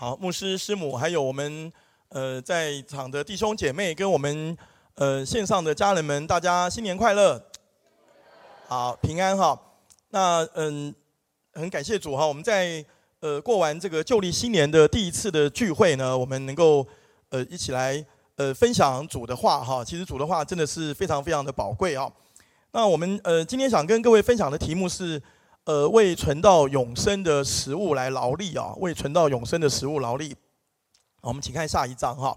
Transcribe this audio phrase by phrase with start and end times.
[0.00, 1.72] 好，牧师师母，还有我们
[2.10, 4.56] 呃在场的弟兄姐妹，跟我们
[4.94, 7.42] 呃线上的家人们，大家新年快乐，
[8.68, 9.60] 好平安哈。
[10.10, 10.94] 那嗯，
[11.54, 12.84] 很感谢主哈，我们在
[13.18, 16.86] 呃过完这个旧历新年的第一次的聚会呢，我们能够
[17.30, 19.84] 呃一起来呃分享主的话哈。
[19.84, 22.08] 其实主的话真的是非常非常的宝贵啊。
[22.70, 25.20] 那我们呃今天想跟各位分享的题目是。
[25.68, 28.72] 呃，为存到永生的食物来劳力啊！
[28.78, 30.34] 为存到永生的食物劳力。
[31.20, 32.34] 我们请看下一章哈。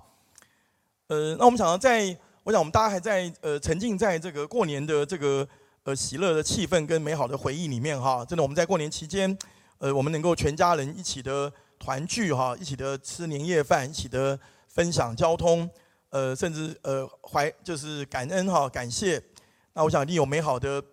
[1.07, 2.13] 呃，那我们想要在，
[2.43, 5.47] 我想我们大家还在呃沉浸在这个过年的这个
[5.83, 8.25] 呃喜乐的气氛跟美好的回忆里面哈。
[8.25, 9.37] 真的，我们在过年期间，
[9.77, 14.37] 呃，我们能够全家人一起的团聚哈，一起的吃年夜饭，一起的
[14.67, 15.69] 分享交通，
[16.09, 19.23] 呃，甚至呃怀就是感恩哈，感谢。
[19.71, 20.83] 那我想一定有美好的。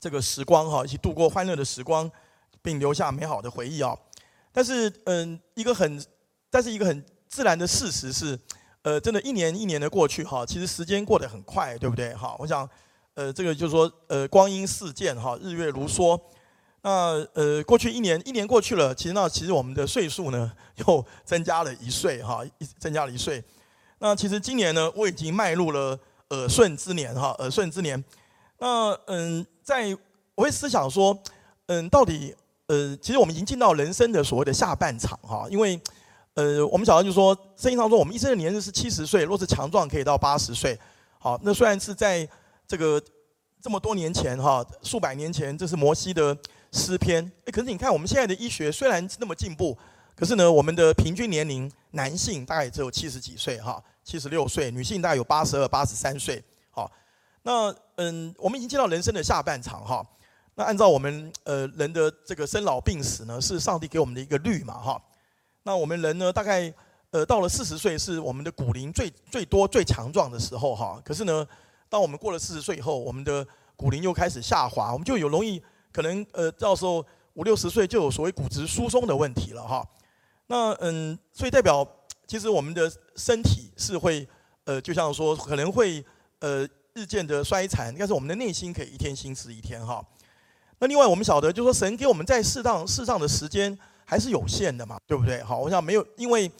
[0.00, 2.10] 这个时光哈，一起度过欢乐的时光，
[2.62, 3.94] 并留下美好的回忆啊！
[4.50, 6.04] 但是，嗯，一个很，
[6.50, 8.36] 但是一个很自然的事实是，
[8.82, 12.12] 呃，真的，一年一年的过去哈，其实时间过得很快，对不对？
[12.14, 12.68] 哈，我想，
[13.14, 16.20] 呃，这个就是说，呃，光阴似箭哈，日月如梭。
[16.82, 20.50] 那呃，过去一年，一年过去了，其实那其实我们的岁数呢，
[20.86, 22.42] 又增加了一岁哈，
[22.78, 23.44] 增加了一岁。
[23.98, 25.96] 那其实今年呢，我已经迈入了
[26.30, 28.02] 耳顺之年哈，耳顺之年。
[28.58, 29.46] 那嗯。
[29.70, 29.96] 在
[30.34, 31.16] 我会思想说，
[31.66, 32.34] 嗯，到底
[32.66, 35.80] 呃，其实我们已经进到人生的所谓的下半场哈，因为
[36.34, 40.76] 呃，我们晓得就是说，圣经上说我们一生的年日是七十岁，若是强壮可以到八十岁。
[41.20, 42.28] 好，那虽然是在
[42.66, 43.00] 这个
[43.62, 46.36] 这么多年前哈，数百年前，这是摩西的
[46.72, 47.30] 诗篇。
[47.52, 49.78] 可是你看我们现在的医学虽然那么进步，
[50.16, 56.42] 可是呢，我们的平均年龄，男性大概只有七十几岁哈，七十六岁，女性大概有八十二、八十三岁。
[56.72, 56.90] 好，
[57.42, 57.74] 那。
[58.02, 60.02] 嗯，我们已经进到人生的下半场哈。
[60.54, 64.98] 那按照我们呃人的这个生老病死呢，是上帝给我们的一个律嘛哈。
[65.64, 66.72] 那我们人呢，大概
[67.10, 70.98] 呃到了四十岁是我们的骨龄最最多最强壮的时候哈。
[71.04, 71.46] 可是呢，
[71.90, 77.04] 当我们过了四十岁以后，我们的骨龄又开始下滑，我们就有容易可能呃到时候
[77.34, 79.86] 五六十岁就有所谓骨质疏松的问题了哈。
[80.46, 81.86] 那嗯，所以代表
[82.26, 84.26] 其实我们的身体是会
[84.64, 86.02] 呃，就像说可能会
[86.38, 86.66] 呃。
[86.94, 90.04] 日渐的衰残，但是我们的内心可以一天新似一天哈。
[90.78, 95.42] 那另外我们晓得，就是说神给我们在适当适当的时间还是有限的嘛，对不对？
[95.42, 96.50] 好，我想没有，因为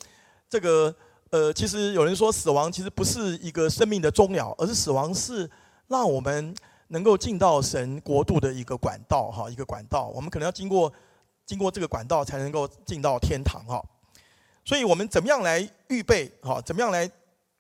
[0.49, 0.95] 这个
[1.31, 5.51] 呃，其实有人说死亡其实不是一个生命的终了，而是死亡是
[5.89, 6.55] 让我们
[6.89, 10.09] 能够进到神国度的一个管道哈，一个管道。
[10.09, 10.93] 我们可能要经过
[11.47, 13.83] 经过这个管道才能够进到天堂哈。
[14.65, 16.61] 所以我们怎么样来预备哈？
[16.61, 17.11] 怎么样来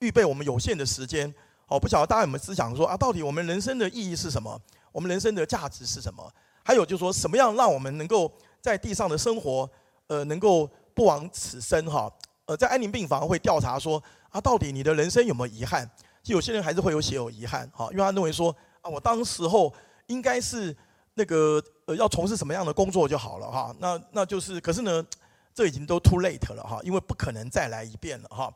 [0.00, 1.34] 预备我们有限的时间？
[1.70, 4.60] 哦，不晓得大家有没有思想说啊，到底我们人生的意义是什么？
[4.90, 6.28] 我们人生的价值是什么？
[6.64, 9.70] 还有就是说，什么样让我们能够在地上的生活，
[10.08, 12.12] 呃，能够不枉此生哈？
[12.46, 15.88] 呃，在安宁病房会调查说啊，到底你的人生有没有遗憾？
[16.22, 19.72] 就有些人还是会有写有遗憾哈，因为他认为说啊，我当时候
[20.08, 20.76] 应该是
[21.14, 23.74] 那个呃要从事什么样的工作就好了哈。
[23.78, 25.06] 那那就是，可是呢，
[25.54, 28.52] 这已经都 too late 了哈，因为不可能再来一遍了哈。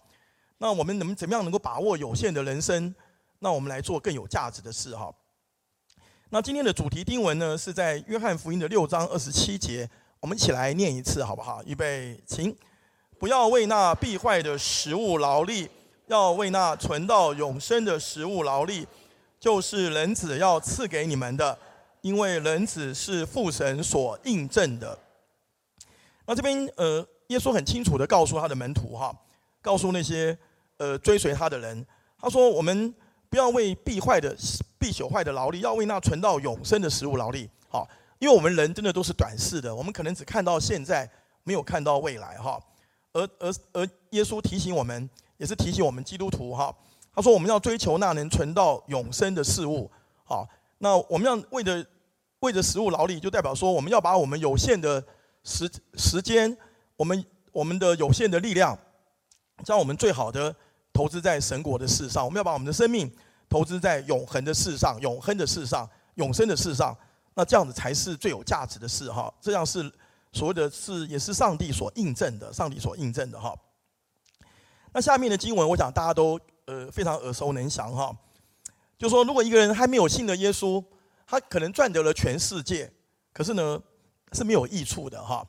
[0.58, 2.94] 那我们能怎么样能够把握有限的人生？
[3.44, 5.14] 那我们来做更有价值的事哈。
[6.30, 9.86] 那今天的主题经文呢，是在约翰福音的六章二十七节，
[10.18, 11.62] 我们一起来念一次好不好？
[11.64, 12.56] 预备，请。
[13.18, 15.68] 不要为那必坏的食物劳力，
[16.06, 18.88] 要为那存到永生的食物劳力，
[19.38, 21.58] 就是人子要赐给你们的，
[22.00, 24.98] 因为人子是父神所印证的。
[26.24, 29.14] 那这边呃，耶稣很清楚的告诉他的门徒哈，
[29.60, 30.36] 告诉那些
[30.78, 31.86] 呃追随他的人，
[32.18, 32.94] 他说我们。
[33.34, 34.32] 不要为必坏的、
[34.78, 37.50] 必朽坏的劳力，要为那存到永生的食物劳力。
[37.68, 37.84] 好，
[38.20, 41.10] 因为我们人真的都是短视的，我们可能只看到现在，
[41.42, 42.62] 没有看到未来哈。
[43.12, 46.72] 而而而耶稣提醒我们，也是提醒我们基督徒哈。
[47.12, 49.90] 他说我们要追求那能存到永生的事物。
[50.22, 50.48] 好，
[50.78, 51.84] 那我们要为着
[52.38, 55.04] 为着食物劳力，就代表说我们要把我们有限的
[55.42, 56.56] 时时间，
[56.94, 58.78] 我们我们的有限的力量，
[59.64, 60.54] 将我们最好的
[60.92, 62.24] 投资在神国的事上。
[62.24, 63.12] 我们要把我们的生命。
[63.48, 66.96] 投资在永恒的事上，永恒的事上，永生的事上，
[67.34, 69.32] 那这样子才是最有价值的事哈。
[69.40, 69.90] 这样是
[70.32, 73.54] 所谓的是，也是上帝所印证的，上帝所印证的哈。
[74.92, 78.16] 那下面的经文，我想大家都呃非常耳熟能详哈。
[78.98, 80.82] 就说如果一个人还没有信的耶稣，
[81.26, 82.92] 他可能赚得了全世界，
[83.32, 83.80] 可是呢
[84.32, 85.46] 是没有益处的哈。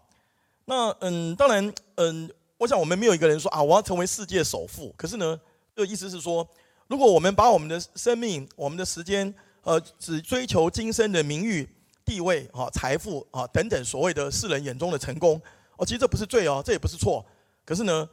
[0.66, 4.94] 那嗯，当然嗯，我想我们没有一个人说啊，我要成为世界首富。
[4.98, 5.40] 可是呢，
[5.76, 6.48] 这意思是说。
[6.88, 9.34] 如果我们把我们的生命、我们的时间，
[9.64, 11.68] 呃，只追求今生的名誉、
[12.06, 15.42] 地位、哈、财富啊等等所谓的世人眼中的成功，
[15.78, 17.26] 哦，其实这不是罪哦，这也不是错。
[17.66, 18.08] 可是呢，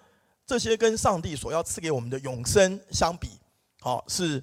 [0.47, 3.29] 这些跟上帝所要赐给我们的永生相比，
[3.81, 4.43] 好是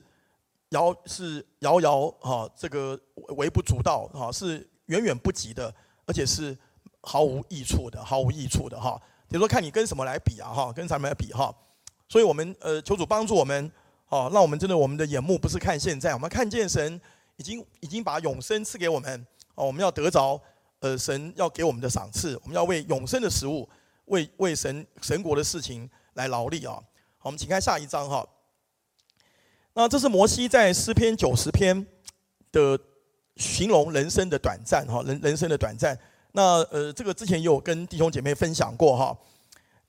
[0.70, 3.00] 遥是遥遥哈，这个
[3.30, 5.74] 微不足道哈，是远远不及的，
[6.06, 6.56] 而且是
[7.02, 9.02] 毫无益处的，毫无益处的哈。
[9.28, 11.52] 比如说，看你跟什么来比啊哈，跟什么来比哈。
[12.08, 13.72] 所以我们呃，求主帮助我们，
[14.10, 17.00] 哦，让我们真的我们的眼目不是看现在，我们看见神
[17.38, 19.26] 已经已经把永生赐给我们，
[19.56, 20.40] 哦，我们要得着。
[20.82, 23.68] 呃，神要给我们的赏赐，我们要为永生的食物，
[24.06, 26.72] 为为神神国的事情来劳力啊！
[27.18, 28.26] 好，我们请看下一章哈。
[29.74, 31.86] 那这是摩西在诗篇九十篇
[32.54, 32.80] 的
[33.36, 36.00] 形容人生的短暂哈，人人生的短暂。
[36.32, 39.18] 那呃，这个之前也有跟弟兄姐妹分享过哈，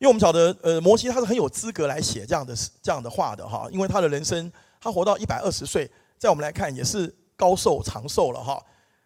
[0.00, 2.52] 因为我们晓得呃，摩西他是很有资格来写这样的
[2.82, 5.88] 这样的话的哈，因为他的人生他活到一百二十岁，
[6.18, 8.60] 在我们来看也是高寿长寿了哈。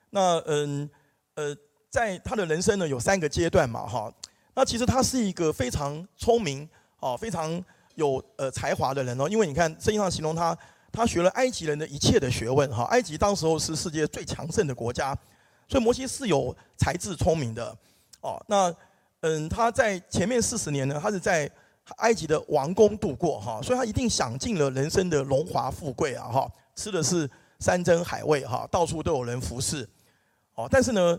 [0.08, 0.88] 那嗯
[1.34, 1.54] 呃。
[1.94, 4.12] 在他的人生呢，有三个阶段嘛，哈。
[4.56, 6.68] 那其实他是一个非常聪明，
[6.98, 7.64] 哦，非常
[7.94, 9.28] 有呃才华的人哦。
[9.28, 10.58] 因为你看圣经上形容他，
[10.90, 12.82] 他学了埃及人的一切的学问，哈。
[12.86, 15.16] 埃及当时候是世界最强盛的国家，
[15.68, 17.72] 所以摩西是有才智聪明的，
[18.22, 18.44] 哦。
[18.48, 18.74] 那
[19.26, 21.50] 嗯，他在前面四十年呢，他是在
[21.96, 23.58] 埃及的王宫度过，哈。
[23.62, 26.52] 所以他一定享尽了人生的荣华富贵啊，哈。
[26.76, 27.28] 吃的是
[27.58, 29.88] 山珍海味，哈，到处都有人服侍，
[30.54, 30.68] 哦。
[30.70, 31.18] 但是呢。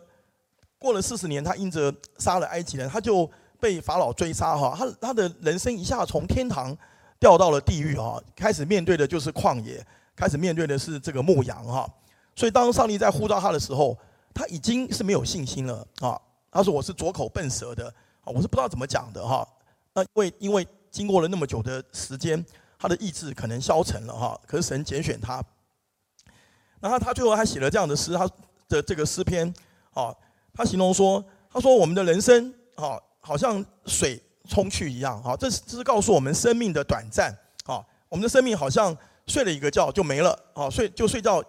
[0.77, 3.27] 过了四十年，他因着杀了埃及人，他就
[3.59, 4.75] 被法老追杀哈。
[4.77, 6.77] 他他的人生一下从天堂
[7.17, 9.83] 掉到了地狱哈，开始面对的就是旷野，
[10.15, 11.89] 开始面对的是这个牧羊哈。
[12.35, 13.97] 所以当上帝在呼召他的时候，
[14.31, 16.19] 他已经是没有信心了啊。
[16.55, 17.93] 他说：“我是拙口笨舌的，
[18.23, 19.45] 我是不知道怎么讲的哈。”
[19.93, 22.43] 那因为因为经过了那么久的时间，
[22.79, 24.39] 他的意志可能消沉了哈。
[24.47, 25.43] 可是神拣选他，
[26.79, 28.25] 然后他最后还写了这样的诗，他
[28.69, 29.53] 的这个诗篇
[29.93, 30.15] 啊。
[30.53, 31.21] 他形容说
[31.51, 34.17] ：“他说我们的人生，啊，好像水
[34.47, 38.97] 冲去一样，啊，这是这是告诉我们生命的短暂，啊，我们的生命好像
[39.27, 41.43] 睡了一个觉就没了，啊，睡就睡觉。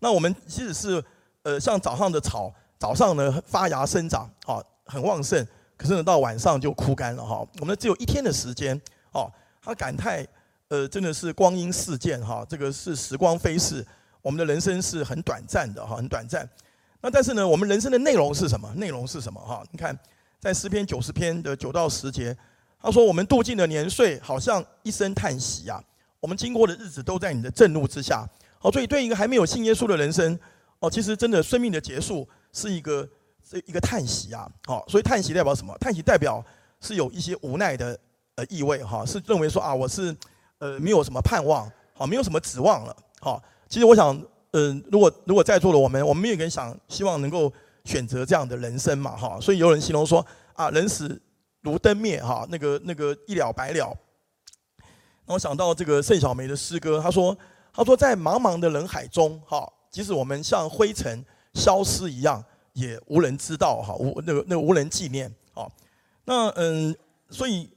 [0.00, 1.04] 那我们即使是
[1.44, 4.56] 呃像早上的草，早上呢发芽生长，啊，
[4.86, 5.46] 很旺盛，
[5.76, 7.46] 可是呢到晚上就枯干了，哈。
[7.60, 8.74] 我们只有一天的时间，
[9.12, 9.30] 哦，
[9.62, 10.26] 他感叹，
[10.68, 13.86] 呃，真的是光阴似箭，哈，这个是时光飞逝，
[14.22, 16.48] 我们的人生是很短暂的，哈，很短暂。”
[17.02, 18.72] 那但是呢，我们人生的内容是什么？
[18.74, 19.38] 内容是什么？
[19.38, 19.94] 哈，你看，
[20.40, 22.34] 在诗篇九十篇的九到十节，
[22.80, 25.82] 他说：“我们度尽的年岁，好像一声叹息啊！
[26.18, 28.26] 我们经过的日子，都在你的震怒之下。”
[28.62, 30.38] 哦，所以对一个还没有信耶稣的人生，
[30.78, 33.08] 哦，其实真的生命的结束是一个
[33.48, 34.50] 这一个叹息啊！
[34.68, 35.76] 哦，所以叹息代表什么？
[35.78, 36.44] 叹息代表
[36.80, 37.98] 是有一些无奈的
[38.36, 40.16] 呃意味哈，是认为说啊，我是
[40.58, 42.96] 呃没有什么盼望，好，没有什么指望了。
[43.20, 44.20] 好，其实我想。
[44.52, 47.52] 嗯、如果如果在座的我们，我们也很想希望能够
[47.84, 49.38] 选择这样的人生嘛，哈。
[49.40, 51.22] 所以有人形容说啊，人死
[51.60, 53.96] 如灯灭，哈，那个那个一了百了。
[55.24, 57.38] 然后想到这个盛小梅的诗歌，他说
[57.72, 61.24] 他说在茫茫的人海中，哈，即使我们像灰尘
[61.54, 65.66] 消失一样，也无人知道，哈，无那个那个无人纪念，啊。
[66.24, 66.94] 那嗯，
[67.28, 67.68] 所以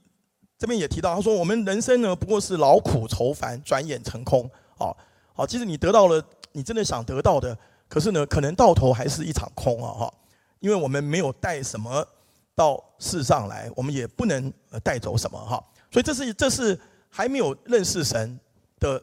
[0.58, 4.48] 这边也提到，他说我们人生呢不过是劳苦愁烦，转眼成空，
[4.78, 4.94] 啊，
[5.34, 6.22] 好，其实你得到了。
[6.56, 9.90] 你真的想得到的，可是呢，可能到头还是一场空啊！
[9.90, 10.14] 哈，
[10.60, 12.06] 因为我们没有带什么
[12.54, 15.60] 到世上来，我们也不能带走什么哈。
[15.90, 18.38] 所以这是这是还没有认识神
[18.78, 19.02] 的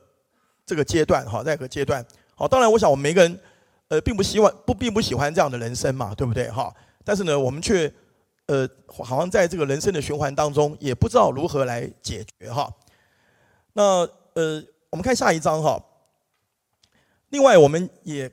[0.65, 2.01] 这个阶段哈，那个阶段。
[2.35, 3.37] 好，当然，我想我们每个人
[3.91, 6.73] 呃，并不希望不并不喜欢这样的人生嘛，对不对哈？
[7.03, 7.93] 但是呢，我们却
[8.45, 12.73] 呃，好像在这个人生的循环当中，也不知道如何来解决哈。
[13.73, 15.77] 那呃，我们看下一章哈。
[17.31, 18.31] 另外，我们也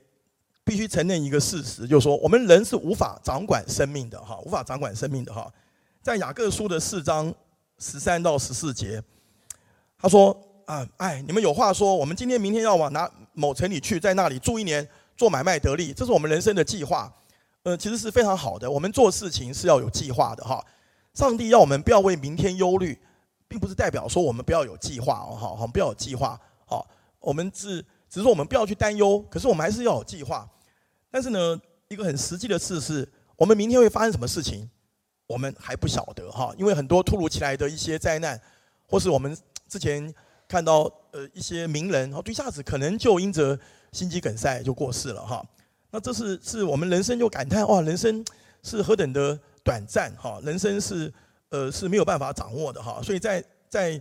[0.62, 5.53] 必须承认一个事实，就是说，我们人是无法掌管生命的，哈，无法掌管生命的，哈。
[6.00, 7.35] 在雅各书的四章
[7.79, 9.03] 十三到十四节，
[9.99, 14.88] 他说：“啊，哎，你们有话说，我们今天、明天要往哪某城里去，在那里住一年，
[15.19, 17.13] 做买卖得利，这是我们人生的计划。
[17.65, 18.71] 呃，其实是非常好的。
[18.71, 20.65] 我们做事情是要有计划的，哈。
[21.13, 22.99] 上帝要我们不要为明天忧虑，
[23.47, 26.89] 并不是代表说我们不要有计划哦，好，好，不要有计划，好，
[27.21, 30.49] 我们是。”只是说我们不要去担忧，可是我们还是要有计划。
[31.11, 33.07] 但是呢，一个很实际的事是，
[33.37, 34.67] 我们明天会发生什么事情，
[35.27, 36.51] 我们还不晓得哈。
[36.57, 38.41] 因为很多突如其来的一些灾难，
[38.87, 39.37] 或是我们
[39.69, 40.11] 之前
[40.49, 43.61] 看到呃一些名人，一下子可能就因着
[43.92, 45.45] 心肌梗塞就过世了哈。
[45.90, 48.25] 那这是是我们人生就感叹哇，人生
[48.62, 51.12] 是何等的短暂哈，人生是
[51.50, 53.00] 呃是没有办法掌握的哈。
[53.02, 54.00] 所以在在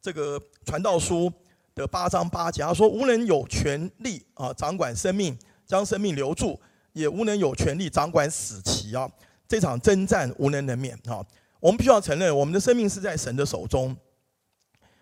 [0.00, 1.32] 这个传道书。
[1.74, 6.58] 的八章八节，他说：“无人有权利啊，掌管生命，将生命留住；
[6.92, 9.08] 也无人有权利掌管死期啊。
[9.46, 11.24] 这场征战无人能免啊。
[11.60, 13.96] 我们必须要承认，我们的生命是在神的手中。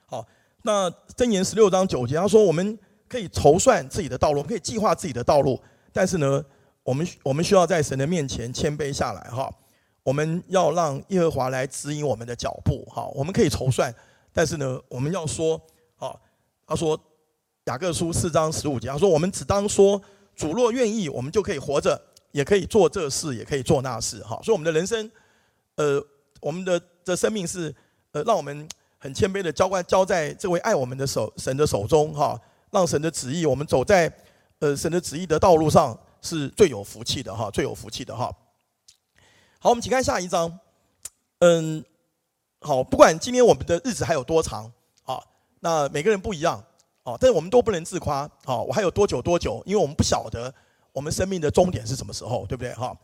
[0.05, 0.23] 好，
[0.65, 2.79] 那箴言十六章九节，他说：“我们
[3.09, 5.61] 可以筹算自己的道路，可以计划自己的道路，
[5.93, 6.45] 但是呢，
[6.83, 9.51] 我们我们需要在神的面前谦卑下来。”哈，
[10.03, 12.85] 我们要让耶和华来指引我们的脚步。
[12.91, 13.95] 哈，我们可以筹算，
[14.33, 15.61] 但是呢，我们要说
[15.99, 16.15] ：“啊。”
[16.67, 16.99] 他说
[17.67, 20.01] ：“雅各书四章十五节，他说：‘我们只当说，
[20.35, 22.01] 主若愿意，我们就可以活着，
[22.33, 25.11] 也可以做这事，也可以做那事。’哈，所以我们的人生，
[25.77, 26.05] 呃。”
[26.39, 27.75] 我们的的生命是，
[28.13, 32.39] 呃，让我们很谦卑的交关交在这位爱我们的手神的手中哈，
[32.77, 34.13] 让神的旨意，我们走在
[34.59, 38.31] 呃神的旨意的道路上是最有福气的哈，最有福气的哈。
[39.59, 40.61] 好，我们请看下一章。
[41.39, 41.83] 嗯，
[42.61, 44.71] 好，不管今天我们的日子还有多长
[45.05, 45.19] 啊，
[45.61, 46.63] 那每个人不一样
[47.03, 50.53] 啊，但是我们都不能自夸啊，我还有多久多久，因为我们不晓得
[50.93, 52.95] 我们生命的终点是什么时候，对不对哈？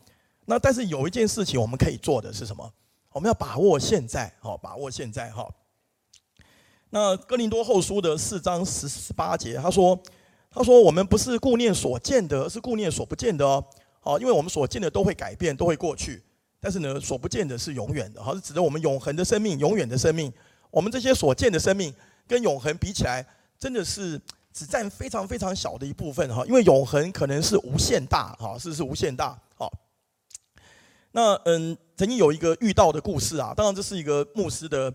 [0.44, 2.70] 那但是有一件事情我们可以做的是什么？
[3.10, 5.48] 我们要把握现在，好，把握现在，哈。
[6.94, 9.99] 那哥林多后书的四章十十八节，他说
[10.52, 13.64] ：“他说我们不是顾念所见的，而是顾念所不见的哦。
[13.99, 16.22] 好，因为我们所见的都会改变，都会过去，
[16.61, 20.30] 但是呢，所不见的是永远的，好，是指的我们永恒的生命，永远的生命。
[20.70, 21.94] 我们这些所见的生命
[22.28, 23.26] 跟永恒比起来，
[23.58, 24.20] 真的是
[24.52, 26.44] 只占非常非常小的一部分，哈。
[26.44, 29.72] 因为永恒可能是无限大，哈，是是无限大，好。
[31.12, 34.92] 那嗯。”曾经有一个遇到的故事啊，当然这是一个牧师的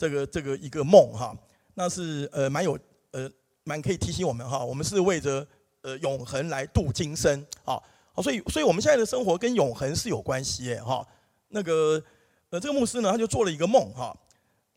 [0.00, 1.36] 这个这个一个梦哈，
[1.74, 2.78] 那是呃蛮有
[3.10, 3.30] 呃
[3.64, 5.46] 蛮可以提醒我们哈，我们是为着
[5.82, 7.76] 呃永恒来度今生啊，
[8.14, 11.06] 好，所以所以我们现在的生活跟永恒是有关系耶哈。
[11.50, 12.02] 那个
[12.48, 14.16] 呃这个牧师呢，他就做了一个梦哈，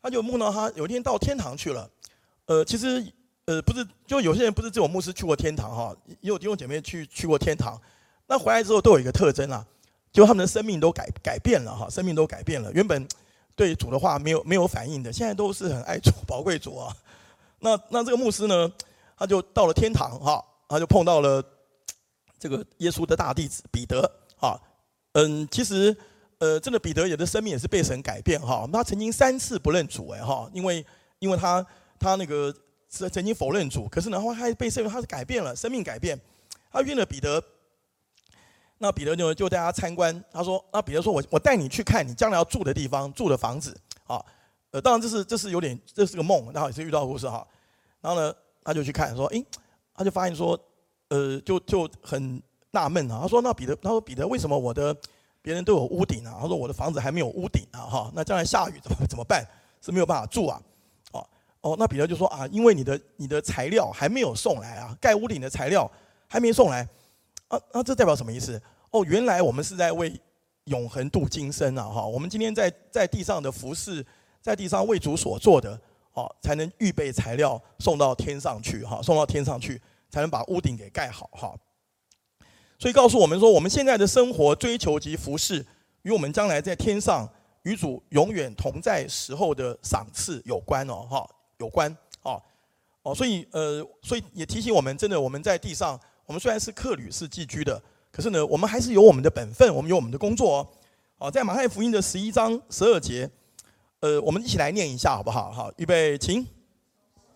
[0.02, 1.88] 他就梦到他有一天到天堂去了，
[2.44, 3.02] 呃其实
[3.46, 7.80] 呃不是就有些人不是只有牧师去过天堂哈，也有弟兄姐妹去去过天堂，
[8.26, 9.66] 那回来之后都有一个特征啊。
[10.12, 12.70] 就他们的生命都改改变了哈，生命都改变了。
[12.72, 13.08] 原本
[13.56, 16.94] 对主的话没有没有反应的，现在都是很爱主、 宝贵主啊。
[17.60, 18.70] 那那这个牧师呢，
[19.16, 21.42] 他就到了天堂哈，他就碰到了
[22.38, 24.00] 这个耶稣的大弟子彼得
[24.38, 24.60] 啊。
[25.12, 25.96] 嗯，其实
[26.38, 28.68] 呃，真的彼得也的生命也是被神改变哈。
[28.72, 30.84] 他曾经三次不认主哎哈，因为
[31.20, 31.64] 因为他
[31.98, 32.54] 他那个
[32.88, 36.20] 曾曾经否认主，可是呢，他还被圣他是改变了，生命改变。
[36.70, 37.42] 他约了彼得。
[38.78, 43.74] 那彼得就就带他参观，他说：“那彼得说我我带你去看你将来要住的地方，住的房子
[44.06, 44.22] 啊。
[44.72, 47.46] 呃，当然这是这是有点这是个梦，然后也是遇到故事哈。
[48.00, 49.42] 然后呢，他就去看，说：诶，
[49.94, 50.58] 他就发现说，
[51.08, 53.20] 呃，就就很纳闷啊。
[53.22, 54.94] 他说：那彼得，他说彼得，为什么我的
[55.40, 56.36] 别人都有屋顶啊？
[56.40, 58.12] 他说我的房子还没有屋顶啊，哈。
[58.14, 59.46] 那将来下雨怎么怎么办？
[59.80, 60.60] 是没有办法住啊。
[61.12, 61.26] 哦
[61.60, 65.88] 哦，那彼得就说啊，因为你的你的材料还没有送来啊，盖屋顶的材料
[66.28, 66.86] 还没送来。”
[67.48, 68.60] 啊，那这代表什么意思？
[68.90, 70.12] 哦，原来我们是在为
[70.66, 71.84] 永恒度今生啊！
[71.84, 74.04] 哈，我们今天在在地上的服侍，
[74.40, 75.78] 在地上为主所做的，
[76.12, 81.54] 哦，才能预备材料送到天上去，哈，送到天上去，才能把屋顶给盖好，哈。
[82.78, 85.66] 所以告诉我们说，我们现在的生活追求及服侍，
[86.02, 87.28] 与我们将来在天上
[87.64, 92.40] 与主永远同在时候的赏赐有关哦，哈，有关，哦，
[93.02, 96.00] 哦，所以呃，所以也提醒我们，真的我们在地上。
[96.26, 100.68] 我们虽然是客旅，是寄居的，可是呢，我们还是有我们的本分，我们有我们的工作哦。
[101.18, 103.30] 好，在马太福音的十一章十二节，
[104.00, 105.52] 呃，我们一起来念一下好不好？
[105.52, 106.46] 好，预备，请。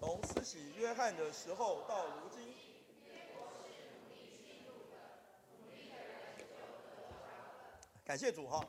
[0.00, 2.40] 从施洗约翰的时候到如今，
[8.06, 8.64] 感谢主哈。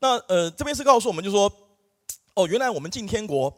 [0.00, 1.50] 那呃，这边是告诉我们，就说，
[2.34, 3.56] 哦，原来我们进天国，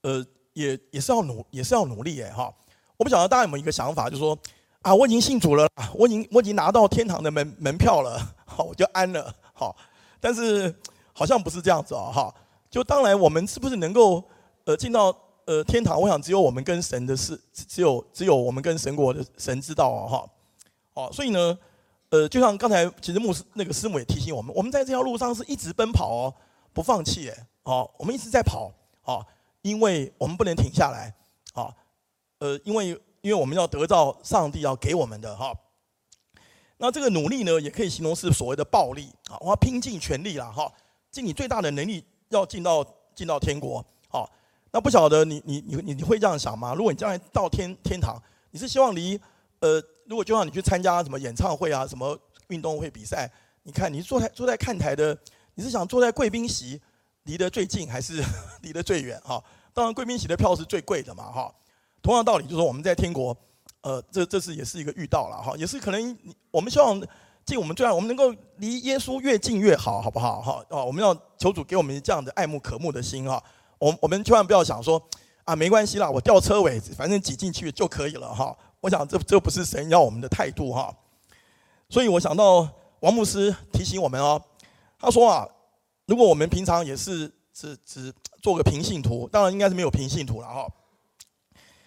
[0.00, 0.24] 呃，
[0.54, 2.50] 也也是要努，也是要努力哎哈。
[2.96, 4.38] 我不晓得大家有没有一个想法，就是说。
[4.86, 9.74] 啊，我已经信主了，我已经我已经拿到天堂的门门票了，好，我就安了，好。
[10.20, 10.72] 但是
[11.12, 12.32] 好像不是这样子哦，哈。
[12.70, 14.22] 就当然，我们是不是能够
[14.64, 15.12] 呃进到
[15.46, 16.00] 呃天堂？
[16.00, 20.24] 我想只有我们跟神的事，只有只有我们跟神国的神知道哦，哈。
[20.94, 21.58] 哦，所以呢，
[22.10, 26.34] 呃，就像刚才其实牧师那个师母也提醒我们，我们在这条路上是一直奔跑哦，
[26.72, 28.70] 不放弃哎，哦，我们一直在跑，
[29.02, 29.26] 哦，
[29.62, 31.12] 因为我们不能停下来，
[31.54, 31.74] 哦，
[32.38, 32.96] 呃，因为。
[33.26, 35.52] 因为我们要得到上帝要给我们的哈，
[36.76, 40.72] 那这个努力呢，也可以形容是所谓的暴力啊，我要拼尽全力了哈，
[41.10, 43.84] 尽你最大的能力要进到进到天国。
[44.08, 44.30] 好，
[44.70, 46.72] 那不晓得你你你你你会这样想吗？
[46.72, 48.16] 如果你将来到天天堂，
[48.52, 49.20] 你是希望离
[49.58, 52.16] 呃，如果就像你去参加什么演唱会啊，什么
[52.46, 53.28] 运动会比赛，
[53.64, 55.18] 你看你坐在坐在看台的，
[55.56, 56.80] 你是想坐在贵宾席
[57.24, 58.22] 离得最近，还是
[58.62, 59.20] 离得最远？
[59.24, 59.42] 哈，
[59.74, 61.52] 当然贵宾席的票是最贵的嘛，哈。
[62.06, 63.36] 同样道理，就是说我们在天国，
[63.80, 66.16] 呃，这这是也是一个遇到了哈，也是可能
[66.52, 67.02] 我们希望
[67.44, 70.40] 尽我们最爱，我们能够离耶稣越近越好，好不好？
[70.40, 73.42] 哈哦，我们要求主给我们这样的爱慕渴慕的心哈。
[73.78, 75.02] 我我们千万不要想说
[75.42, 78.56] 啊，没关系啦，我吊车尾，反正挤进去就可以了哈。
[78.80, 80.94] 我想这这不是神要我们的态度哈。
[81.88, 82.68] 所以我想到
[83.00, 84.40] 王牧师提醒我们哦，
[84.96, 85.44] 他说啊，
[86.06, 90.68] 如果我们平常也是只只做个平信徒，当然应该是没有平信徒了哈。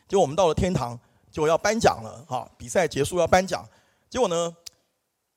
[0.09, 0.99] 结果我们到了天堂，
[1.31, 3.63] 就要颁奖了哈，比赛结束要颁奖，
[4.09, 4.53] 结果呢？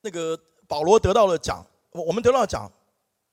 [0.00, 0.36] 那个
[0.66, 2.68] 保罗得到了奖，我们得到奖，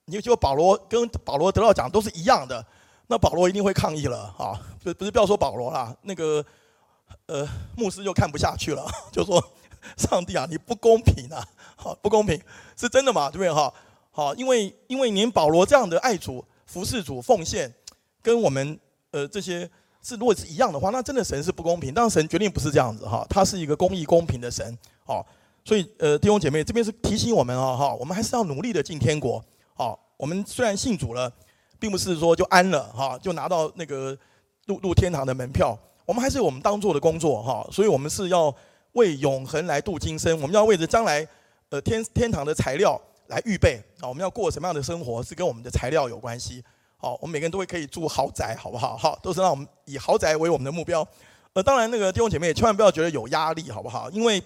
[0.05, 2.63] 你就保罗跟保罗得到奖都是一样的，
[3.08, 4.53] 那保罗一定会抗议了啊！
[4.84, 6.46] 不不是不要说保罗啦，那个
[7.25, 9.43] 呃牧师就看不下去了， 就说
[9.98, 11.43] 上帝啊，你不公平啊！
[11.75, 12.39] 好不公平，
[12.75, 13.31] 是真的吗？
[13.31, 13.74] 对不对哈？
[14.12, 17.74] 好，因为因为您保罗这样的爱主、服侍主、奉献，
[18.22, 18.79] 跟我们
[19.12, 19.67] 呃这些
[20.01, 21.94] 是如果是一样的话，那真的神是不公平。
[21.94, 25.25] 但神决定不是这样子哈，他是一个公义公平的神，好。
[25.65, 29.44] 所以，呃，弟兄姐妹，这边是提醒我们啊，哈，我们还是要努力的进天国。
[29.75, 31.32] 好，我们虽然信主了，
[31.77, 34.18] 并不是说就安了，哈，就拿到那个
[34.65, 35.77] 入入天堂的门票。
[36.06, 37.68] 我们还是我们当做的工作，哈。
[37.72, 38.56] 所以我们是要
[38.94, 41.27] 为永恒来度今生，我们要为着将来，
[41.70, 43.79] 呃，天天堂的材料来预备。
[44.00, 46.63] 啊，我们要过什么样的生活，是跟我们的材料有关系。
[47.01, 48.98] 好，我们每个人都会可以住豪宅，好不好？
[48.98, 51.08] 好，都是让我们以豪宅为我们的目标。
[51.53, 54.10] 呃，当然，那个弟兄姐妹千万不要觉得有压力，好不好？
[54.12, 54.44] 因为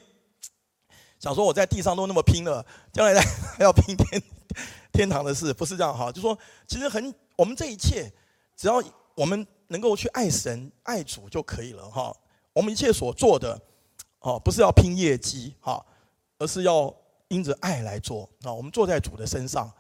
[1.20, 3.20] 想说我在地上都那么拼了，将来
[3.58, 4.22] 还要拼天
[4.92, 6.12] 天堂的事，不是这样哈？
[6.12, 8.08] 就说其实很，我们这一切
[8.56, 8.82] 只要
[9.16, 12.16] 我们能够去爱神爱主就可以了哈。
[12.54, 13.60] 我们一切所做的，
[14.20, 15.84] 哦，不是要拼业绩哈，
[16.38, 16.94] 而是要
[17.30, 18.54] 因着爱来做啊。
[18.54, 19.72] 我们坐在主的身上，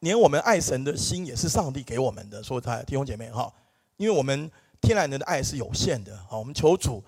[0.00, 2.42] 连我们爱神的心也是上帝给我们的。
[2.42, 3.52] 说他弟兄姐妹哈，
[3.96, 6.36] 因为我们天然人的爱是有限的啊。
[6.36, 7.02] 我们求主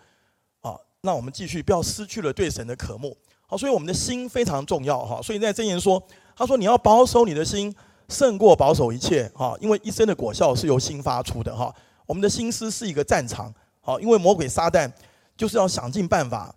[0.60, 3.16] 啊，让我们继续不要失去了对神的渴慕。
[3.46, 5.20] 好，所以我们的心非常重要哈。
[5.20, 6.02] 所以在箴言说，
[6.34, 7.74] 他说你要保守你的心，
[8.08, 9.56] 胜过保守一切哈。
[9.60, 11.74] 因为一生的果效是由心发出的哈。
[12.06, 14.90] 我们的心思是一个战场，好，因为魔鬼撒旦
[15.36, 16.54] 就是要想尽办法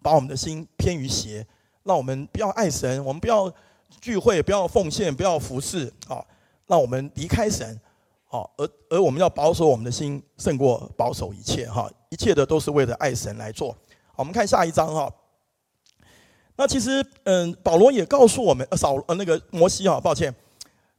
[0.00, 1.46] 把我们的心偏于邪，
[1.82, 3.52] 让我们不要爱神，我们不要
[4.00, 6.24] 聚会，不要奉献，不要服侍，啊，
[6.66, 7.80] 让我们离开神，
[8.26, 11.90] 好，而而我们要保守我们的心，胜过保守一切哈。
[12.10, 13.72] 一切的都是为了爱神来做。
[14.08, 15.12] 好，我们看下一章哈。
[16.56, 20.32] 那其实，嗯，保罗也告诉我们，呃，扫，呃，那个摩西啊，抱歉，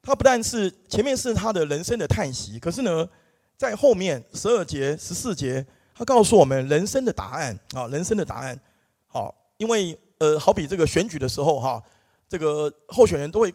[0.01, 3.07] 他不但是前面是他的人生的叹息，可是呢，
[3.55, 8.59] 在后面十二节、十四节，他告诉我们人生的答案啊，人生的答案。
[9.07, 11.81] 好，因为呃，好比这个选举的时候哈，
[12.27, 13.53] 这个候选人都会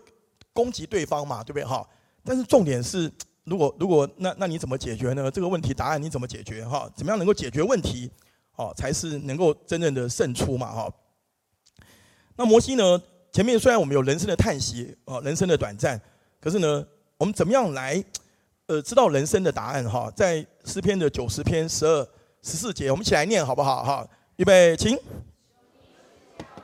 [0.53, 1.87] 攻击对方嘛，对不对哈？
[2.25, 3.11] 但是重点是，
[3.45, 5.31] 如果如果那那你怎么解决呢？
[5.31, 6.91] 这个问题答案你怎么解决哈？
[6.97, 8.11] 怎么样能够解决问题？
[8.57, 10.93] 哦，才是能够真正的胜出嘛哈。
[12.37, 13.03] 那摩西呢？
[13.33, 16.01] 前面虽然我们有人生的叹息啊，人生的短暂，
[16.41, 16.85] 可是呢，
[17.17, 18.05] 我们怎么样来
[18.67, 20.11] 呃知道人生的答案哈？
[20.17, 22.03] 在诗篇的九十篇十二
[22.43, 24.05] 十四节，我们一起来念好不好哈？
[24.35, 24.99] 预备，请。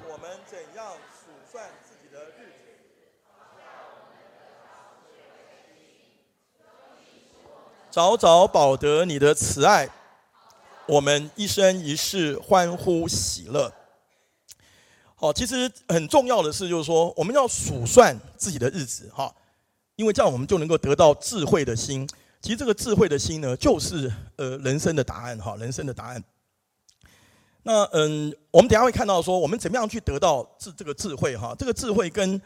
[0.08, 2.74] 我们怎样数算自己的日子，
[7.96, 9.88] 早早保得你的慈爱，
[10.84, 13.72] 我们一生一世欢呼喜乐。
[15.14, 19.34] 好，其实很重要的是，就是说我们要数算自己的日子，哈，
[19.94, 22.06] 因为这样我们就能够得到智慧的心。
[22.42, 26.22] 其实这个智慧的心呢，就是呃人生的答案，哈，人生的答案。
[27.62, 32.38] 那嗯，我们等下会看到说，我们怎么样去得到智这个智慧，哈，这个智慧跟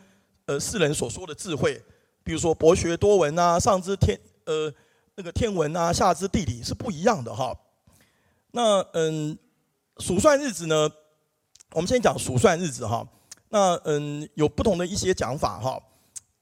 [0.46, 1.82] 呃世人所说的智慧，
[2.22, 4.72] 比如说博学多闻啊，上知天呃
[5.16, 7.56] 那个天文啊，下知地理是不一样的，哈。
[8.52, 9.38] 那嗯，
[9.98, 10.90] 数算日子呢？
[11.72, 13.06] 我们先讲数算日子哈，
[13.50, 15.80] 那嗯有不同的一些讲法哈，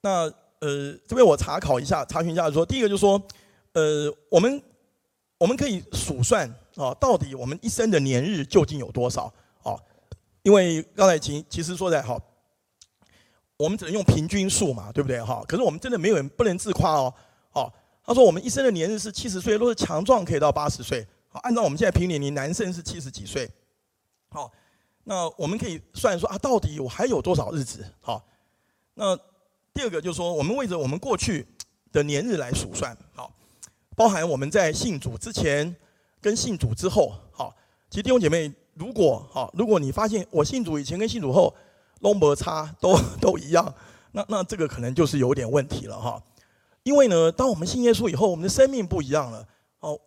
[0.01, 0.23] 那
[0.61, 3.23] 呃这边我查考一下，查询一下说，第一个就是说，
[3.75, 4.63] 呃我们
[5.37, 9.31] 我们可以数算啊，到底我们一生的年日究竟有多少
[9.63, 9.77] 啊？
[10.45, 12.19] 因为刚才其其实说在哈，
[13.59, 15.45] 我们只能用平均数嘛，对不对哈？
[15.47, 17.15] 可是我们真的没有人不能自夸哦，
[17.53, 17.71] 哦，
[18.09, 23.51] 他说我们一生的年日是七十岁，若是强壮可以到八十岁，好，按照我们现在平年龄，男生是七十几岁，
[24.31, 24.51] 好。
[25.05, 27.83] 那我们可以算说啊，到底我还有多少日子？
[28.03, 28.23] 好，
[28.93, 29.17] 那
[29.73, 31.47] 第二个就是说，我们为着我们过去
[31.93, 33.31] 的年日来数算，好，
[33.97, 35.75] 包含我们在信主之前
[36.21, 37.55] 跟信主之后，好，
[37.89, 41.55] 其实弟兄姐妹，如果好，如果你发现我信主以前跟信主后
[42.03, 43.75] 都没差，都都一样，
[44.13, 46.23] 那那这个可能就是有点问题了哈。
[46.89, 49.47] 因为呢，当我们信耶稣以后，我们的生命不一样了，
[49.81, 50.01] 哦，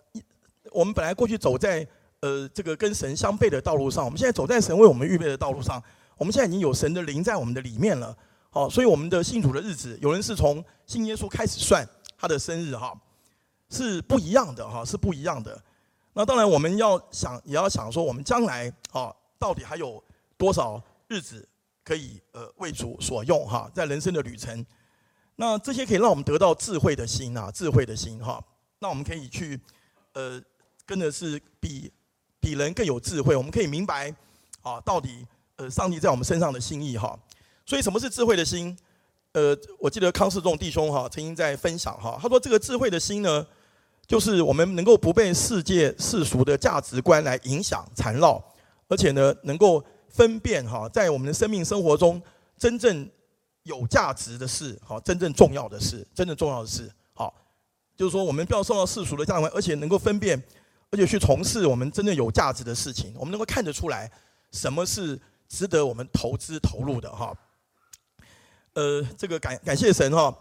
[0.72, 1.88] 我们本来过去走在。
[2.24, 5.82] 呃，这个跟神相悖的道路上，我们现在走在神为我们预备的道路上，
[6.18, 8.16] 我们现在已经有神的灵在我们的里面了，
[8.52, 11.84] 好，所以我们的信主的日子，有人是从信耶稣开始算
[12.16, 12.96] 他的生日哈，
[13.72, 15.60] 是不一样的哈，是不一样的。
[16.14, 20.00] 那当然我们要想，也要想说，我们将来啊，到底还有
[20.38, 21.44] 多少日子
[21.84, 24.64] 可以呃为主所用哈，在人生的旅程，
[25.42, 28.40] 那这些可以让我们得到智慧的心啊，智慧的心哈，
[28.78, 29.60] 那我们可以去
[30.14, 30.40] 呃
[30.86, 31.92] 跟的是比
[32.40, 34.14] 比人更有智慧，我们可以明白
[34.62, 35.26] 啊，到底。
[35.58, 37.16] 呃，上帝在我们身上的心意哈，
[37.68, 38.76] 所以什么是智慧的心？
[39.34, 43.46] 呃，我记得康世仲弟兄哈曾经在分享哈，他说这个智慧的心呢，
[44.08, 48.44] 就是我们能够不被世界世俗的价值观来影响缠绕，
[48.88, 52.20] 而且呢，能够分辨哈，在我们的生命生活中
[52.58, 53.08] 真正
[53.64, 57.34] 有价值的事，好，真正重要的事，真正重要的事，好，
[57.96, 60.42] 就是说我们不要受到世俗的价值，而且能够分辨，
[60.92, 64.12] 而且去从事我们真正有价值的事情，我们能够看得出来
[64.52, 65.20] 什么是。
[65.54, 67.36] 值得我们投资投入的哈，
[68.72, 70.34] 呃，这个感感谢神哈。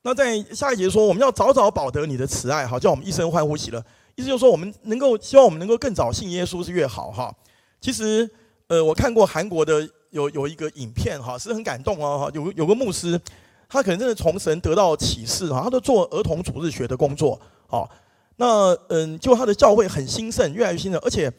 [0.00, 3.78] 那在下一节说，我们要早早保得你的慈爱，好叫我们一生欢呼喜乐。
[4.14, 7.30] 意思就是说，我们能够希望我们能够更早信耶稣是越好哈。
[7.78, 8.26] 其实，
[8.68, 12.30] 呃，我看过韩国的有有一个影片哈，是很感动哦哈。
[12.32, 13.20] 有有个牧师，
[13.68, 17.38] 他可能真的从神得到启示哈，他都做儿童主日学的工作。
[17.66, 17.90] 好，
[18.36, 21.30] 那嗯，就他的教会很兴盛，越来越兴盛，而且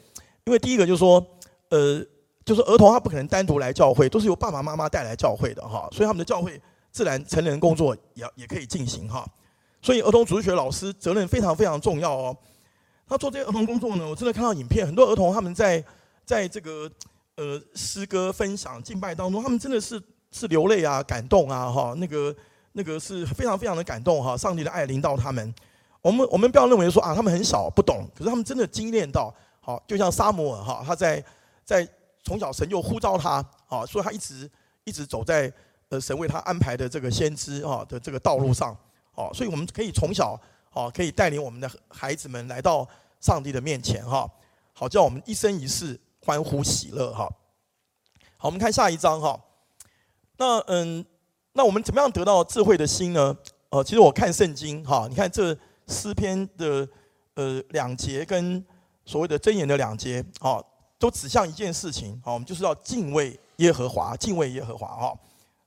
[0.43, 1.25] 因为第一个就是说，
[1.69, 2.05] 呃。
[2.45, 6.61] 就是儿童他不可能单独来教会，都是由爸爸妈妈带来教会的哈，所以他们的教会
[6.91, 9.27] 自然成人工作也也可以进行哈。
[9.81, 12.37] 所以儿童主日学老师责任非常非常重要哦。
[13.09, 15.83] 他做这些儿童工作呢，我真的看到影片，很多儿童他们在
[16.23, 16.87] 在这个
[17.35, 22.35] 呃诗歌分享敬拜当中，他们真的是是流泪啊、感动啊哈，那个
[22.73, 24.35] 那个是非常非常的感动哈。
[24.35, 25.53] 上帝的爱临到他们，
[26.01, 31.23] 我们我们不要认为说啊他们很小不懂，可是他们真的经验到，好就像撒摩尔哈，他在
[31.63, 31.87] 在。
[32.27, 33.33] 从小神又呼召他，
[33.67, 34.49] 啊，所以他一直
[34.83, 35.53] 一直走在
[35.89, 38.75] 呃神为他安排的这个先知啊的这个道路上，
[39.13, 40.35] 哦，所以我们可以从小
[40.73, 42.83] 哦可以带领我们的孩子们来到
[43.21, 44.27] 上帝的面前哈，
[44.73, 47.29] 好叫我们一生一世欢呼喜乐哈。
[48.37, 49.39] 好，我们看下一章哈。
[50.37, 51.05] 那嗯，
[51.53, 53.37] 那我们怎么样得到智慧的心呢？
[53.69, 55.55] 呃，其实我看圣经哈，你看这
[55.87, 56.87] 诗篇的
[57.35, 58.65] 呃两节跟
[59.05, 60.61] 所谓的箴言的两节啊。
[60.97, 65.13] 都指向一件事情，好，我们就是要敬畏耶和华，敬畏耶和华，哈，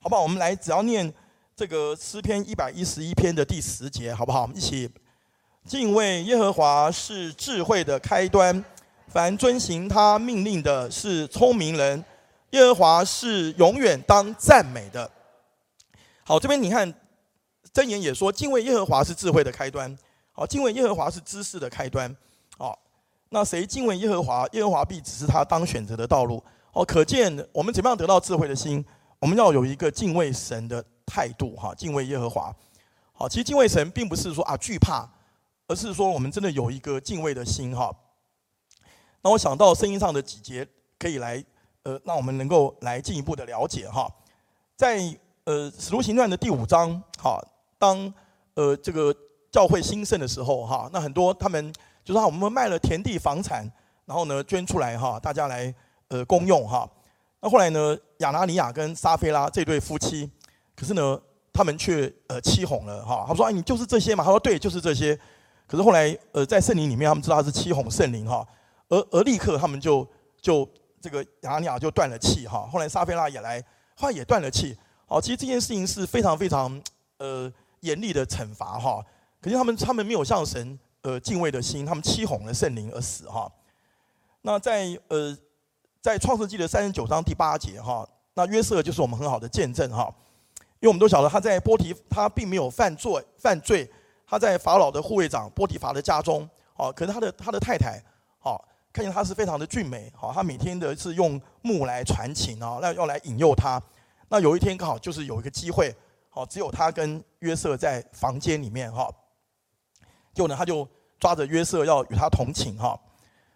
[0.00, 0.22] 好不好？
[0.22, 1.12] 我们来，只要念
[1.54, 4.42] 这个诗篇一百一十一篇的第十节，好不好？
[4.42, 4.90] 我们一起
[5.66, 8.64] 敬畏耶和华是智慧的开端，
[9.08, 12.04] 凡遵行他命令的是聪明人，
[12.50, 15.10] 耶和华是永远当赞美的。
[16.24, 16.92] 好，这边你看
[17.72, 19.96] 箴言也说，敬畏耶和华是智慧的开端，
[20.32, 22.14] 好，敬畏耶和华是知识的开端，
[22.56, 22.78] 好。
[23.30, 26.42] 那谁敬畏耶和华，耶和华必指示他当选择的道路。
[26.72, 28.84] 哦，可见我们怎么样得到智慧的心？
[29.18, 32.54] 我们要有一个敬畏神的态度，哈，敬畏耶和华。
[33.12, 35.06] 好，其实敬畏神并不是说啊惧怕，
[35.66, 37.90] 而是说我们真的有一个敬畏的心，哈。
[39.22, 40.66] 那我想到圣经上的几节，
[40.98, 41.44] 可以来
[41.82, 44.10] 呃，让我们能够来进一步的了解，哈。
[44.76, 44.98] 在
[45.44, 47.40] 呃使徒行传的第五章，哈，
[47.78, 48.12] 当
[48.54, 49.14] 呃这个
[49.50, 51.72] 教会兴盛的时候，哈，那很多他们。
[52.04, 53.70] 就是我们卖了田地房产，
[54.06, 55.74] 然后呢捐出来哈，大家来
[56.08, 56.88] 呃公用哈。
[57.40, 60.30] 那后来呢，亚拿尼亚跟撒非拉这对夫妻，
[60.74, 61.20] 可是呢，
[61.52, 63.26] 他们却呃欺哄了哈。
[63.28, 65.14] 他说：“哎，你就是这些嘛？”他说：“对，就是这些。”
[65.68, 68.42] 可是后来呃在圣灵里面，他们知道他是欺哄圣灵哈，
[68.88, 70.06] 而而立刻他们就
[70.40, 70.68] 就
[71.00, 72.68] 这个亚拿尼亚就断了气哈。
[72.72, 73.62] 后来撒菲拉也来，
[73.96, 74.76] 后来也断了气。
[75.06, 76.80] 好，其实这件事情是非常非常
[77.18, 79.04] 呃严厉的惩罚哈。
[79.40, 80.78] 可是他们他们没有向神。
[81.02, 83.50] 呃，敬畏的心，他们欺哄了圣灵而死哈。
[84.42, 85.34] 那在呃，
[86.02, 90.12] 在创世纪的三十九章第八节哈，那约瑟就是我们很好的见证哈，
[90.80, 93.88] 因为我们都晓得他在波提，他并没有犯罪犯罪，
[94.26, 98.02] 他在法老的护卫长波提乏的家中，哦，可是他的他的太太，
[98.42, 98.60] 哦，
[98.98, 103.80] 看见他是非常的俊美，好，他每天的是用木来传情啊，那要来引诱他。
[104.28, 105.94] 那有一天刚好就是有一个机会，
[106.28, 109.08] 好，只有他跟约瑟在房间里面哈。
[110.34, 110.84] 就呢，他就
[111.20, 112.98] 抓着约瑟要与他同寝哈，